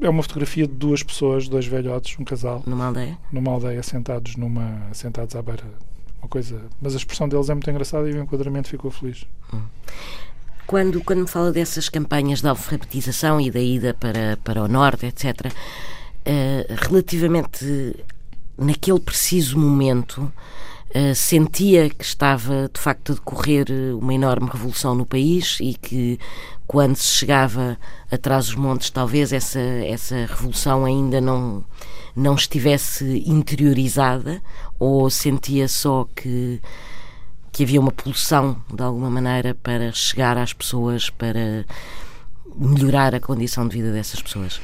[0.02, 2.64] É uma fotografia de duas pessoas, dois velhotes, um casal.
[2.66, 3.18] Numa aldeia?
[3.32, 5.64] Numa aldeia, sentados, numa, sentados à beira.
[6.22, 6.62] Uma coisa.
[6.82, 9.26] Mas a expressão deles é muito engraçada e o enquadramento ficou feliz.
[9.54, 9.62] Hum.
[10.66, 15.06] Quando, quando me fala dessas campanhas de alfabetização e da ida para, para o norte,
[15.06, 15.52] etc., uh,
[16.26, 17.96] eh, relativamente
[18.58, 20.32] naquele preciso momento,
[20.96, 25.74] Uh, sentia que estava de facto a decorrer eh, uma enorme revolução no país e
[25.74, 26.18] que
[26.66, 27.78] quando se chegava
[28.10, 31.66] atrás dos montes talvez essa, essa revolução ainda não,
[32.16, 34.42] não estivesse interiorizada
[34.80, 36.62] ou sentia só que,
[37.52, 41.66] que havia uma pulsão de alguma maneira para chegar às pessoas, para
[42.56, 44.62] melhorar a condição de vida dessas pessoas?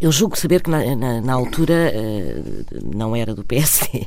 [0.00, 4.06] Eu julgo saber que na, na, na altura uh, não era do PSD.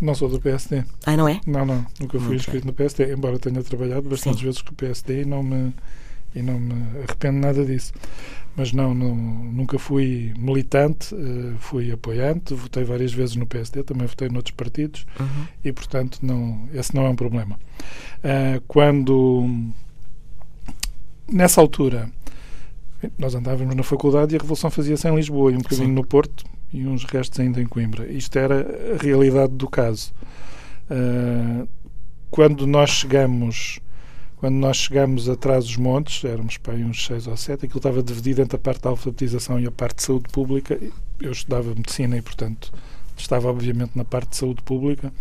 [0.00, 0.84] Não sou do PSD.
[1.04, 1.40] Ah, não é?
[1.46, 1.84] Não, não.
[2.00, 4.46] Nunca fui inscrito no PSD, embora tenha trabalhado bastantes Sim.
[4.46, 5.72] vezes com o PSD e não me
[6.34, 7.92] e não me arrependo nada disso.
[8.56, 14.06] Mas não, não nunca fui militante, uh, fui apoiante, votei várias vezes no PSD, também
[14.06, 15.46] votei noutros partidos uhum.
[15.64, 17.58] e, portanto, não, esse não é um problema.
[18.18, 19.72] Uh, quando,
[21.30, 22.10] nessa altura,
[23.16, 25.94] nós andávamos na faculdade e a Revolução fazia-se em Lisboa e um bocadinho Sim.
[25.94, 28.06] no Porto, e uns restos ainda em Coimbra.
[28.10, 30.12] Isto era a realidade do caso.
[30.90, 31.68] Uh,
[32.30, 33.80] quando nós chegamos
[34.38, 38.00] quando nós chegamos atrás dos montes, éramos para aí uns seis ou sete, aquilo estava
[38.00, 40.78] dividido entre a parte da alfabetização e a parte de saúde pública.
[41.20, 42.72] Eu estudava medicina e, portanto,
[43.16, 45.12] estava obviamente na parte de saúde pública.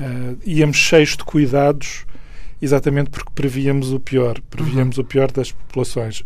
[0.00, 2.04] Uh, íamos cheios de cuidados,
[2.60, 5.04] exatamente porque prevíamos o pior, prevíamos uhum.
[5.04, 6.24] o pior das populações.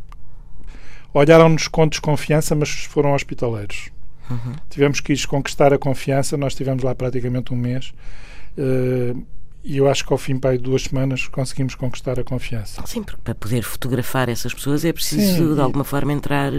[1.13, 3.91] Olharam-nos com desconfiança, mas foram hospitaleiros.
[4.31, 4.53] Uhum.
[4.69, 7.93] Tivemos que conquistar a confiança, nós estivemos lá praticamente um mês.
[8.57, 9.25] Uh,
[9.62, 12.81] e eu acho que ao fim de duas semanas conseguimos conquistar a confiança.
[12.87, 16.53] Sim, porque para poder fotografar essas pessoas é preciso Sim, de alguma forma entrar.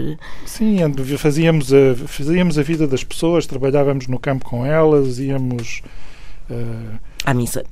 [0.44, 0.78] Sim,
[1.16, 5.80] fazíamos a, fazíamos a vida das pessoas, trabalhávamos no campo com elas, íamos.
[6.50, 7.64] Uh, à missa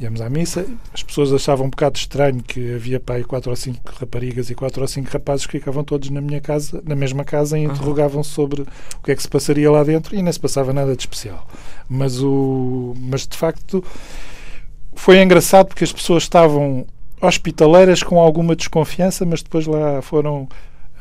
[0.00, 3.92] íamos à missa, as pessoas achavam um bocado estranho que havia pai quatro ou cinco
[3.98, 7.58] raparigas e quatro ou cinco rapazes que ficavam todos na minha casa, na mesma casa,
[7.58, 10.72] e interrogavam sobre o que é que se passaria lá dentro e não se passava
[10.72, 11.46] nada de especial.
[11.88, 13.84] Mas, o, mas de facto
[14.94, 16.86] foi engraçado porque as pessoas estavam
[17.20, 20.48] hospitaleiras com alguma desconfiança, mas depois lá foram,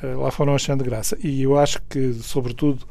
[0.01, 1.17] eh, lá foram achando graça.
[1.21, 2.85] E eu acho que, sobretudo,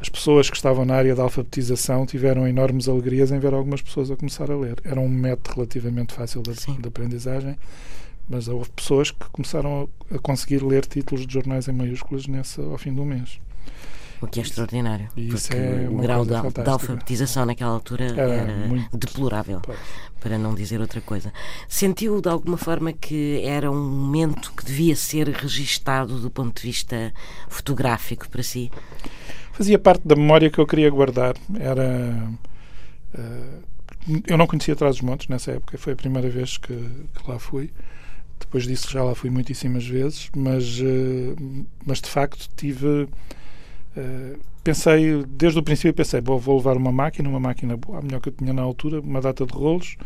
[0.00, 4.10] as pessoas que estavam na área da alfabetização tiveram enormes alegrias em ver algumas pessoas
[4.10, 4.76] a começar a ler.
[4.82, 7.56] Era um método relativamente fácil de, de aprendizagem,
[8.26, 12.60] mas houve pessoas que começaram a, a, conseguir ler títulos de jornais em maiúsculas nesse,
[12.60, 13.38] ao fim do mês.
[14.22, 15.08] O que é extraordinário.
[15.16, 19.78] Isso é o grau da, da, alfabetização naquela altura era, era deplorável, pois.
[20.20, 21.32] para não dizer outra coisa.
[21.66, 26.66] Sentiu de alguma forma que era um momento que devia ser registado do ponto de
[26.66, 27.12] vista
[27.48, 28.70] fotográfico para si?
[29.60, 31.36] Fazia parte da memória que eu queria guardar.
[31.58, 32.32] Era.
[33.14, 37.30] Uh, eu não conhecia Trás os Montes nessa época, foi a primeira vez que, que,
[37.30, 37.70] lá fui.
[38.38, 43.06] Depois disso já lá fui muitíssimas vezes, mas, uh, mas de facto tive.
[43.94, 48.02] Uh, pensei, desde o princípio, pensei: bom, vou levar uma máquina, uma máquina boa, a
[48.02, 49.98] melhor que eu tinha na altura, uma data de rolos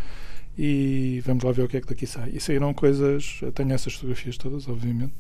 [0.59, 2.31] e vamos lá ver o que é que daqui sai.
[2.35, 5.15] E saíram coisas, tenho essas fotografias todas, obviamente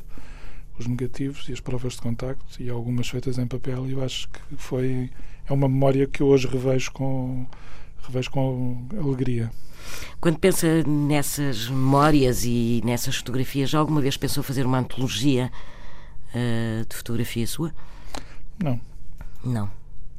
[0.79, 4.29] os negativos e as provas de contacto e algumas feitas em papel e eu acho
[4.29, 5.11] que foi
[5.47, 7.47] é uma memória que eu hoje revejo com,
[8.03, 9.51] revejo com alegria.
[10.21, 15.53] Quando pensa nessas memórias e nessas fotografias, já alguma vez pensou fazer uma antologia
[16.31, 17.73] uh, de fotografia sua?
[18.63, 18.81] Não.
[19.45, 19.71] Não.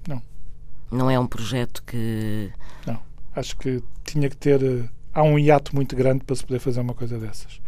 [0.08, 0.22] Não.
[0.92, 2.52] Não é um projeto que.
[2.86, 3.00] Não.
[3.36, 4.88] Acho que tinha que ter.
[5.16, 7.62] Há um hiato muito grande para se poder fazer uma coisa dessas.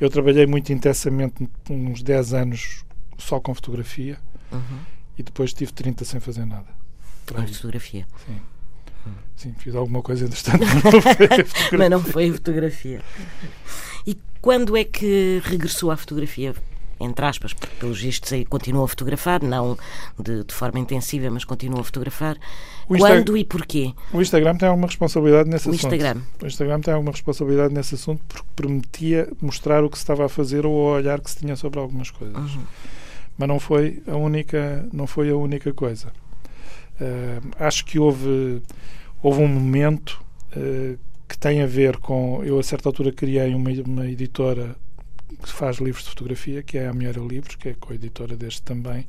[0.00, 2.84] Eu trabalhei muito intensamente, uns 10 anos,
[3.18, 4.18] só com fotografia
[4.50, 4.78] uhum.
[5.18, 6.66] e depois tive 30 sem fazer nada.
[7.26, 8.06] Com fotografia?
[8.26, 8.40] Sim.
[9.36, 11.78] Sim, fiz alguma coisa entretanto, mas não foi fotografia.
[11.78, 13.02] mas não foi a fotografia.
[14.06, 16.54] E quando é que regressou à fotografia?
[17.00, 19.76] Entre aspas, porque pelos vistos aí continua a fotografar, não
[20.18, 22.36] de, de forma intensiva, mas continua a fotografar.
[22.88, 23.92] O quando e porquê?
[24.12, 25.94] O Instagram tem alguma responsabilidade nesse o assunto.
[25.94, 26.20] Instagram.
[26.42, 30.28] O Instagram tem alguma responsabilidade nesse assunto porque permitia mostrar o que se estava a
[30.28, 32.36] fazer ou o olhar que se tinha sobre algumas coisas.
[32.36, 32.62] Uhum.
[33.36, 36.08] Mas não foi a única, não foi a única coisa.
[37.00, 38.62] Uh, acho que houve
[39.24, 40.22] houve um momento
[40.54, 42.42] uh, que tem a ver com.
[42.44, 44.76] Eu, a certa altura, criei uma, uma editora
[45.36, 49.06] que faz livros de fotografia, que é a Mulher Livros, que é co-editora deste também,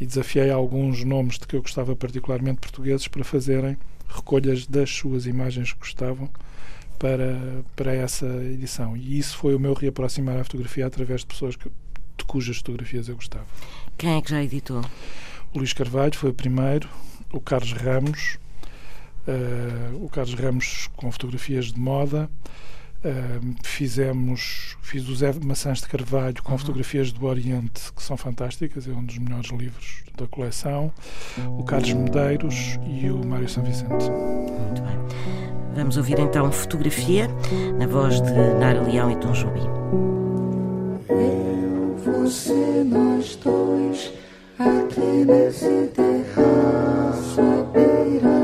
[0.00, 3.76] e desafiei alguns nomes de que eu gostava particularmente portugueses para fazerem
[4.08, 6.30] recolhas das suas imagens que gostavam
[6.98, 8.96] para, para essa edição.
[8.96, 13.08] E isso foi o meu reaproximar à fotografia através de pessoas que, de cujas fotografias
[13.08, 13.46] eu gostava.
[13.96, 14.82] Quem é que já editou?
[15.52, 16.88] O Luís Carvalho foi o primeiro,
[17.32, 18.38] o Carlos Ramos,
[19.26, 22.30] uh, o Carlos Ramos com fotografias de moda.
[23.08, 26.58] Uh, fizemos fiz o Zé Maçãs de Carvalho com uhum.
[26.58, 30.92] fotografias do Oriente que são fantásticas é um dos melhores livros da coleção.
[31.58, 34.10] O Carlos Medeiros e o Mário São Vicente.
[34.10, 34.98] Muito bem.
[35.74, 37.28] Vamos ouvir então fotografia
[37.78, 39.60] na voz de Nara Leão e Tom Jubi
[41.08, 44.12] eu você nós dois
[44.58, 48.38] aqui nesse terraço à beira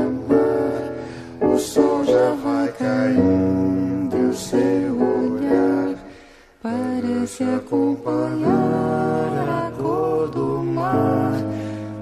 [1.41, 3.34] o sol já vai caindo
[7.35, 8.47] parece acompanhar
[9.67, 11.33] a cor do mar.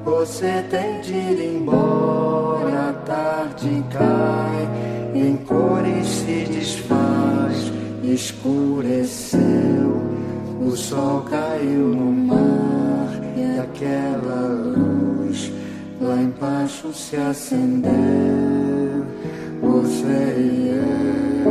[0.06, 4.68] Você tem de ir embora, a tarde cai,
[5.16, 7.72] em cores se desfaz,
[8.04, 9.40] escureceu,
[10.62, 15.52] o sol caiu no mar e aquela luz
[16.02, 17.92] lá embaixo se acendeu
[19.62, 21.43] você e eu.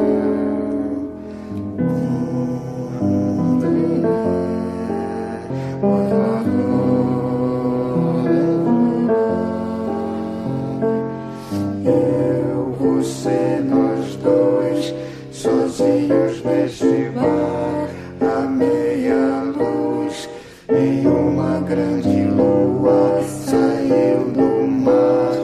[11.85, 14.95] Eu, você, nós dois,
[15.33, 17.89] sozinhos neste bar,
[18.21, 20.29] a meia luz,
[20.69, 25.35] em uma grande lua saiu do mar.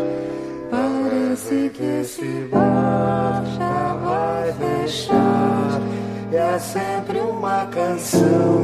[0.70, 2.48] Parece que esse
[6.58, 8.57] sempre uma canção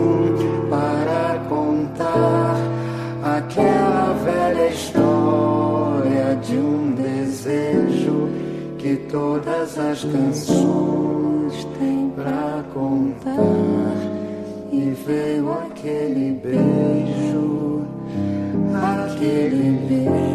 [9.14, 13.38] todas as canções têm para contar.
[14.72, 17.86] E veio aquele beijo,
[18.74, 20.34] aquele beijo.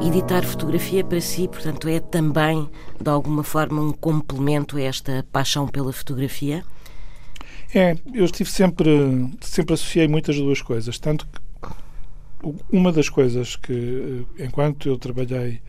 [0.00, 5.68] editar fotografia para si, portanto, é também, de alguma forma, um complemento a esta paixão
[5.68, 6.64] pela fotografia?
[7.74, 10.98] É, eu estive sempre, sempre associei muitas duas coisas.
[10.98, 11.38] Tanto que
[12.70, 15.60] uma das coisas que, eh, enquanto eu trabalhei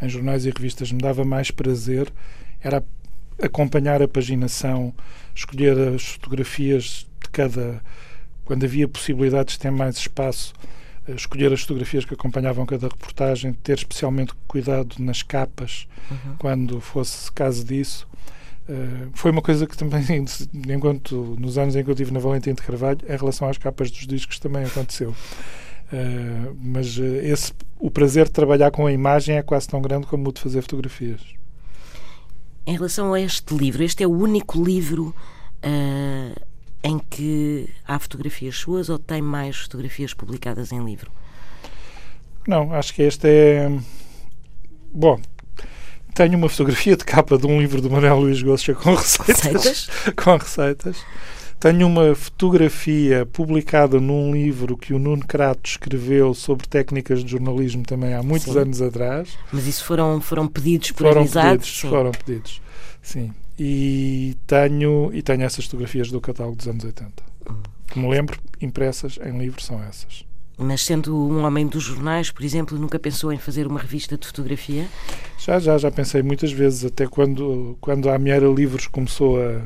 [0.00, 2.12] em jornais e revistas, me dava mais prazer
[2.60, 2.82] era
[3.40, 4.94] acompanhar a paginação,
[5.34, 7.82] escolher as fotografias de cada.
[8.44, 10.54] Quando havia possibilidades de ter mais espaço,
[11.08, 16.36] escolher as fotografias que acompanhavam cada reportagem, ter especialmente cuidado nas capas, uhum.
[16.38, 18.06] quando fosse caso disso.
[18.68, 20.02] Uh, foi uma coisa que também,
[20.68, 23.90] enquanto nos anos em que eu estive na Valentim de Carvalho, em relação às capas
[23.90, 25.14] dos discos também aconteceu.
[25.92, 30.06] Uh, mas uh, esse, o prazer de trabalhar com a imagem é quase tão grande
[30.06, 31.20] como o de fazer fotografias.
[32.66, 35.14] Em relação a este livro, este é o único livro
[36.82, 41.10] em que há fotografias suas ou tem mais fotografias publicadas em livro?
[42.46, 43.78] Não, acho que este é.
[44.92, 45.20] Bom,
[46.14, 49.42] tenho uma fotografia de capa de um livro do Manuel Luís Gosta com receitas.
[49.42, 49.88] receitas?
[50.16, 50.96] com receitas.
[51.58, 57.82] Tenho uma fotografia publicada num livro que o Nuno Crato escreveu sobre técnicas de jornalismo
[57.82, 58.58] também há muitos sim.
[58.58, 59.30] anos atrás.
[59.52, 61.26] Mas isso foram, foram pedidos por foram?
[61.26, 62.60] Pedidos, foram pedidos,
[63.02, 67.10] sim e tenho, e tenho essas fotografias do catálogo dos anos 80.
[67.86, 70.24] que me lembro, impressas em livro, são essas.
[70.58, 74.26] Mas sendo um homem dos jornais, por exemplo, nunca pensou em fazer uma revista de
[74.26, 74.86] fotografia?
[75.38, 79.62] Já, já, já pensei muitas vezes, até quando, quando a Ameira Livros começou a,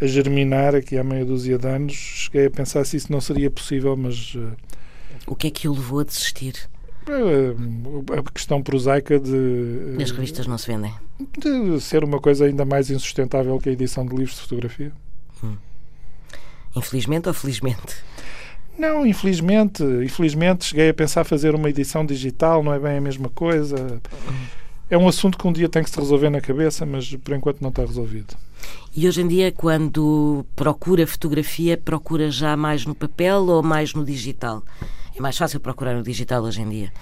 [0.00, 3.50] a germinar, aqui há meia dúzia de anos, cheguei a pensar se isso não seria
[3.50, 4.34] possível, mas...
[4.34, 4.52] Uh,
[5.26, 6.54] o que é que o levou a desistir?
[7.08, 9.30] Uh, a questão prosaica de...
[9.30, 10.92] Uh, As revistas não se vendem?
[11.38, 14.92] De ser uma coisa ainda mais insustentável que a edição de livros de fotografia.
[15.42, 15.56] Hum.
[16.76, 17.96] Infelizmente ou felizmente?
[18.78, 23.30] Não, infelizmente, infelizmente cheguei a pensar fazer uma edição digital, não é bem a mesma
[23.30, 24.00] coisa.
[24.88, 27.60] É um assunto que um dia tem que se resolver na cabeça, mas por enquanto
[27.60, 28.36] não está resolvido.
[28.94, 34.04] E hoje em dia, quando procura fotografia, procura já mais no papel ou mais no
[34.04, 34.62] digital?
[35.14, 36.92] É mais fácil procurar no digital hoje em dia?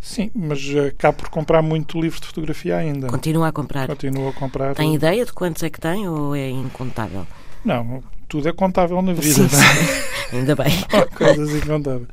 [0.00, 0.60] Sim, mas
[0.98, 3.06] cá por comprar muito livro de fotografia ainda.
[3.06, 3.86] Continua a comprar?
[3.86, 4.74] Continua a comprar.
[4.74, 7.26] Tem ideia de quantos é que tem ou é incontável?
[7.64, 8.02] Não,
[8.32, 9.26] tudo é contável na vida.
[9.26, 9.56] Sim, sim.
[10.32, 10.72] Ainda bem.
[11.14, 12.08] Coisas incontáveis.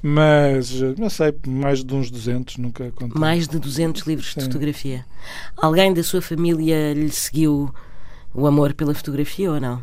[0.00, 3.20] Mas, não sei, mais de uns 200, nunca contei.
[3.20, 4.38] Mais de 200 livros sim.
[4.38, 5.04] de fotografia.
[5.56, 7.74] Alguém da sua família lhe seguiu
[8.32, 9.82] o amor pela fotografia ou não?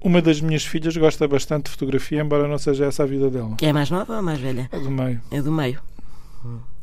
[0.00, 3.56] Uma das minhas filhas gosta bastante de fotografia, embora não seja essa a vida dela.
[3.60, 4.68] É mais nova ou mais velha?
[4.70, 5.20] É do meio.
[5.32, 5.80] É do meio.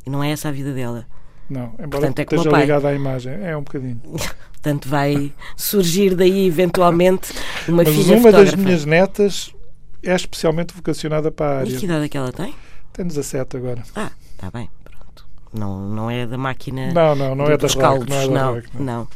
[0.06, 1.08] E não é essa a vida dela.
[1.50, 3.34] Não, embora Portanto, é esteja ligada à imagem.
[3.42, 4.02] É um bocadinho.
[4.54, 7.34] Portanto, vai surgir daí eventualmente
[7.68, 8.56] uma Mas filha uma fotógrafa.
[8.56, 9.54] das minhas netas
[10.02, 11.70] é especialmente vocacionada para a área.
[11.70, 12.56] E que idade é que ela tem?
[12.94, 13.84] Tem 17 agora.
[13.96, 15.26] Ah, está bem, pronto.
[15.54, 18.28] Não, não é da máquina não, não, não do, é da dos caldos, não, é
[18.28, 18.84] não, rock, não.
[18.84, 19.08] não.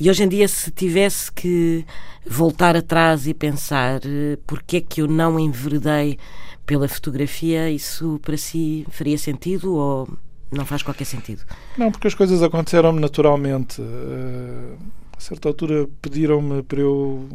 [0.00, 1.84] E hoje em dia, se tivesse que
[2.26, 6.18] voltar atrás e pensar eh, porque é que eu não enveredei
[6.64, 10.08] pela fotografia, isso para si faria sentido ou
[10.52, 11.42] não faz qualquer sentido?
[11.76, 13.80] Não, porque as coisas aconteceram-me naturalmente.
[13.80, 14.76] Uh,
[15.16, 17.28] a certa altura pediram-me para eu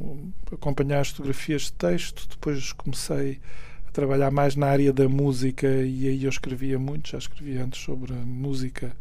[0.51, 3.39] acompanhar as fotografias de texto, depois comecei
[3.87, 7.81] a trabalhar mais na área da música e aí eu escrevia muito, já escrevia antes
[7.81, 8.91] sobre música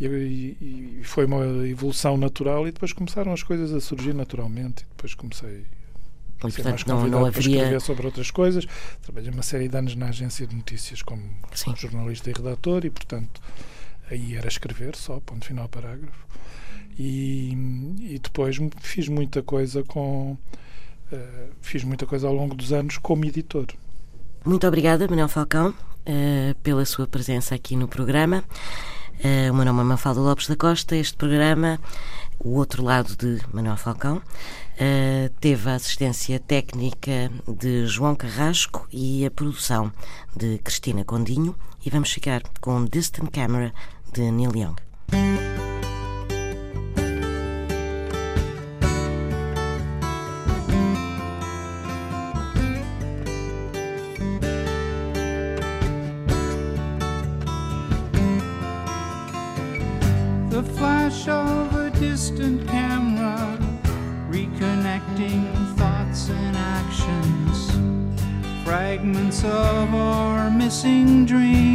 [0.00, 4.84] e, e, e foi uma evolução natural e depois começaram as coisas a surgir naturalmente
[4.84, 5.64] e depois comecei
[6.38, 7.56] e, portanto, não, não haveria...
[7.56, 8.66] escrever sobre outras coisas.
[9.02, 11.22] Trabalhei uma série de anos na agência de notícias como
[11.52, 11.74] Sim.
[11.76, 13.40] jornalista e redator e, portanto,
[14.10, 16.26] aí era escrever só, ponto final, parágrafo.
[16.98, 17.52] E,
[18.00, 20.36] e depois fiz muita coisa com...
[21.10, 23.66] Uh, fiz muita coisa ao longo dos anos como editor.
[24.44, 28.44] Muito obrigada, Manuel Falcão, uh, pela sua presença aqui no programa.
[29.18, 30.96] Uh, o meu nome é Mafalda Lopes da Costa.
[30.96, 31.80] Este programa,
[32.38, 34.22] o outro lado de Manuel Falcão,
[34.78, 39.92] uh, teve a assistência técnica de João Carrasco e a produção
[40.34, 41.54] de Cristina Condinho.
[41.84, 43.72] E vamos ficar com Distant Camera
[44.12, 45.67] de Neil Young.
[69.44, 71.67] Of our missing dream.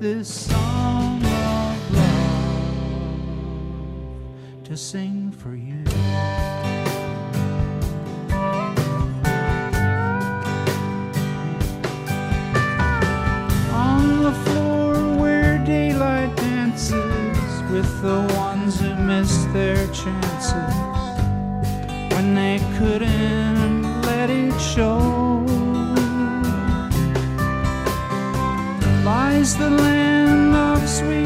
[0.00, 3.04] This song of love
[4.64, 5.84] to sing for you.
[13.74, 16.94] On the floor where daylight dances
[17.70, 20.74] with the ones who missed their chances
[22.14, 25.44] when they couldn't let it show.
[29.04, 29.89] Lies the land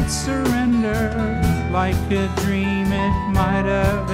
[0.08, 1.40] surrender,
[1.70, 4.13] like a dream it might have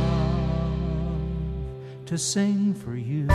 [2.07, 3.27] to sing for you.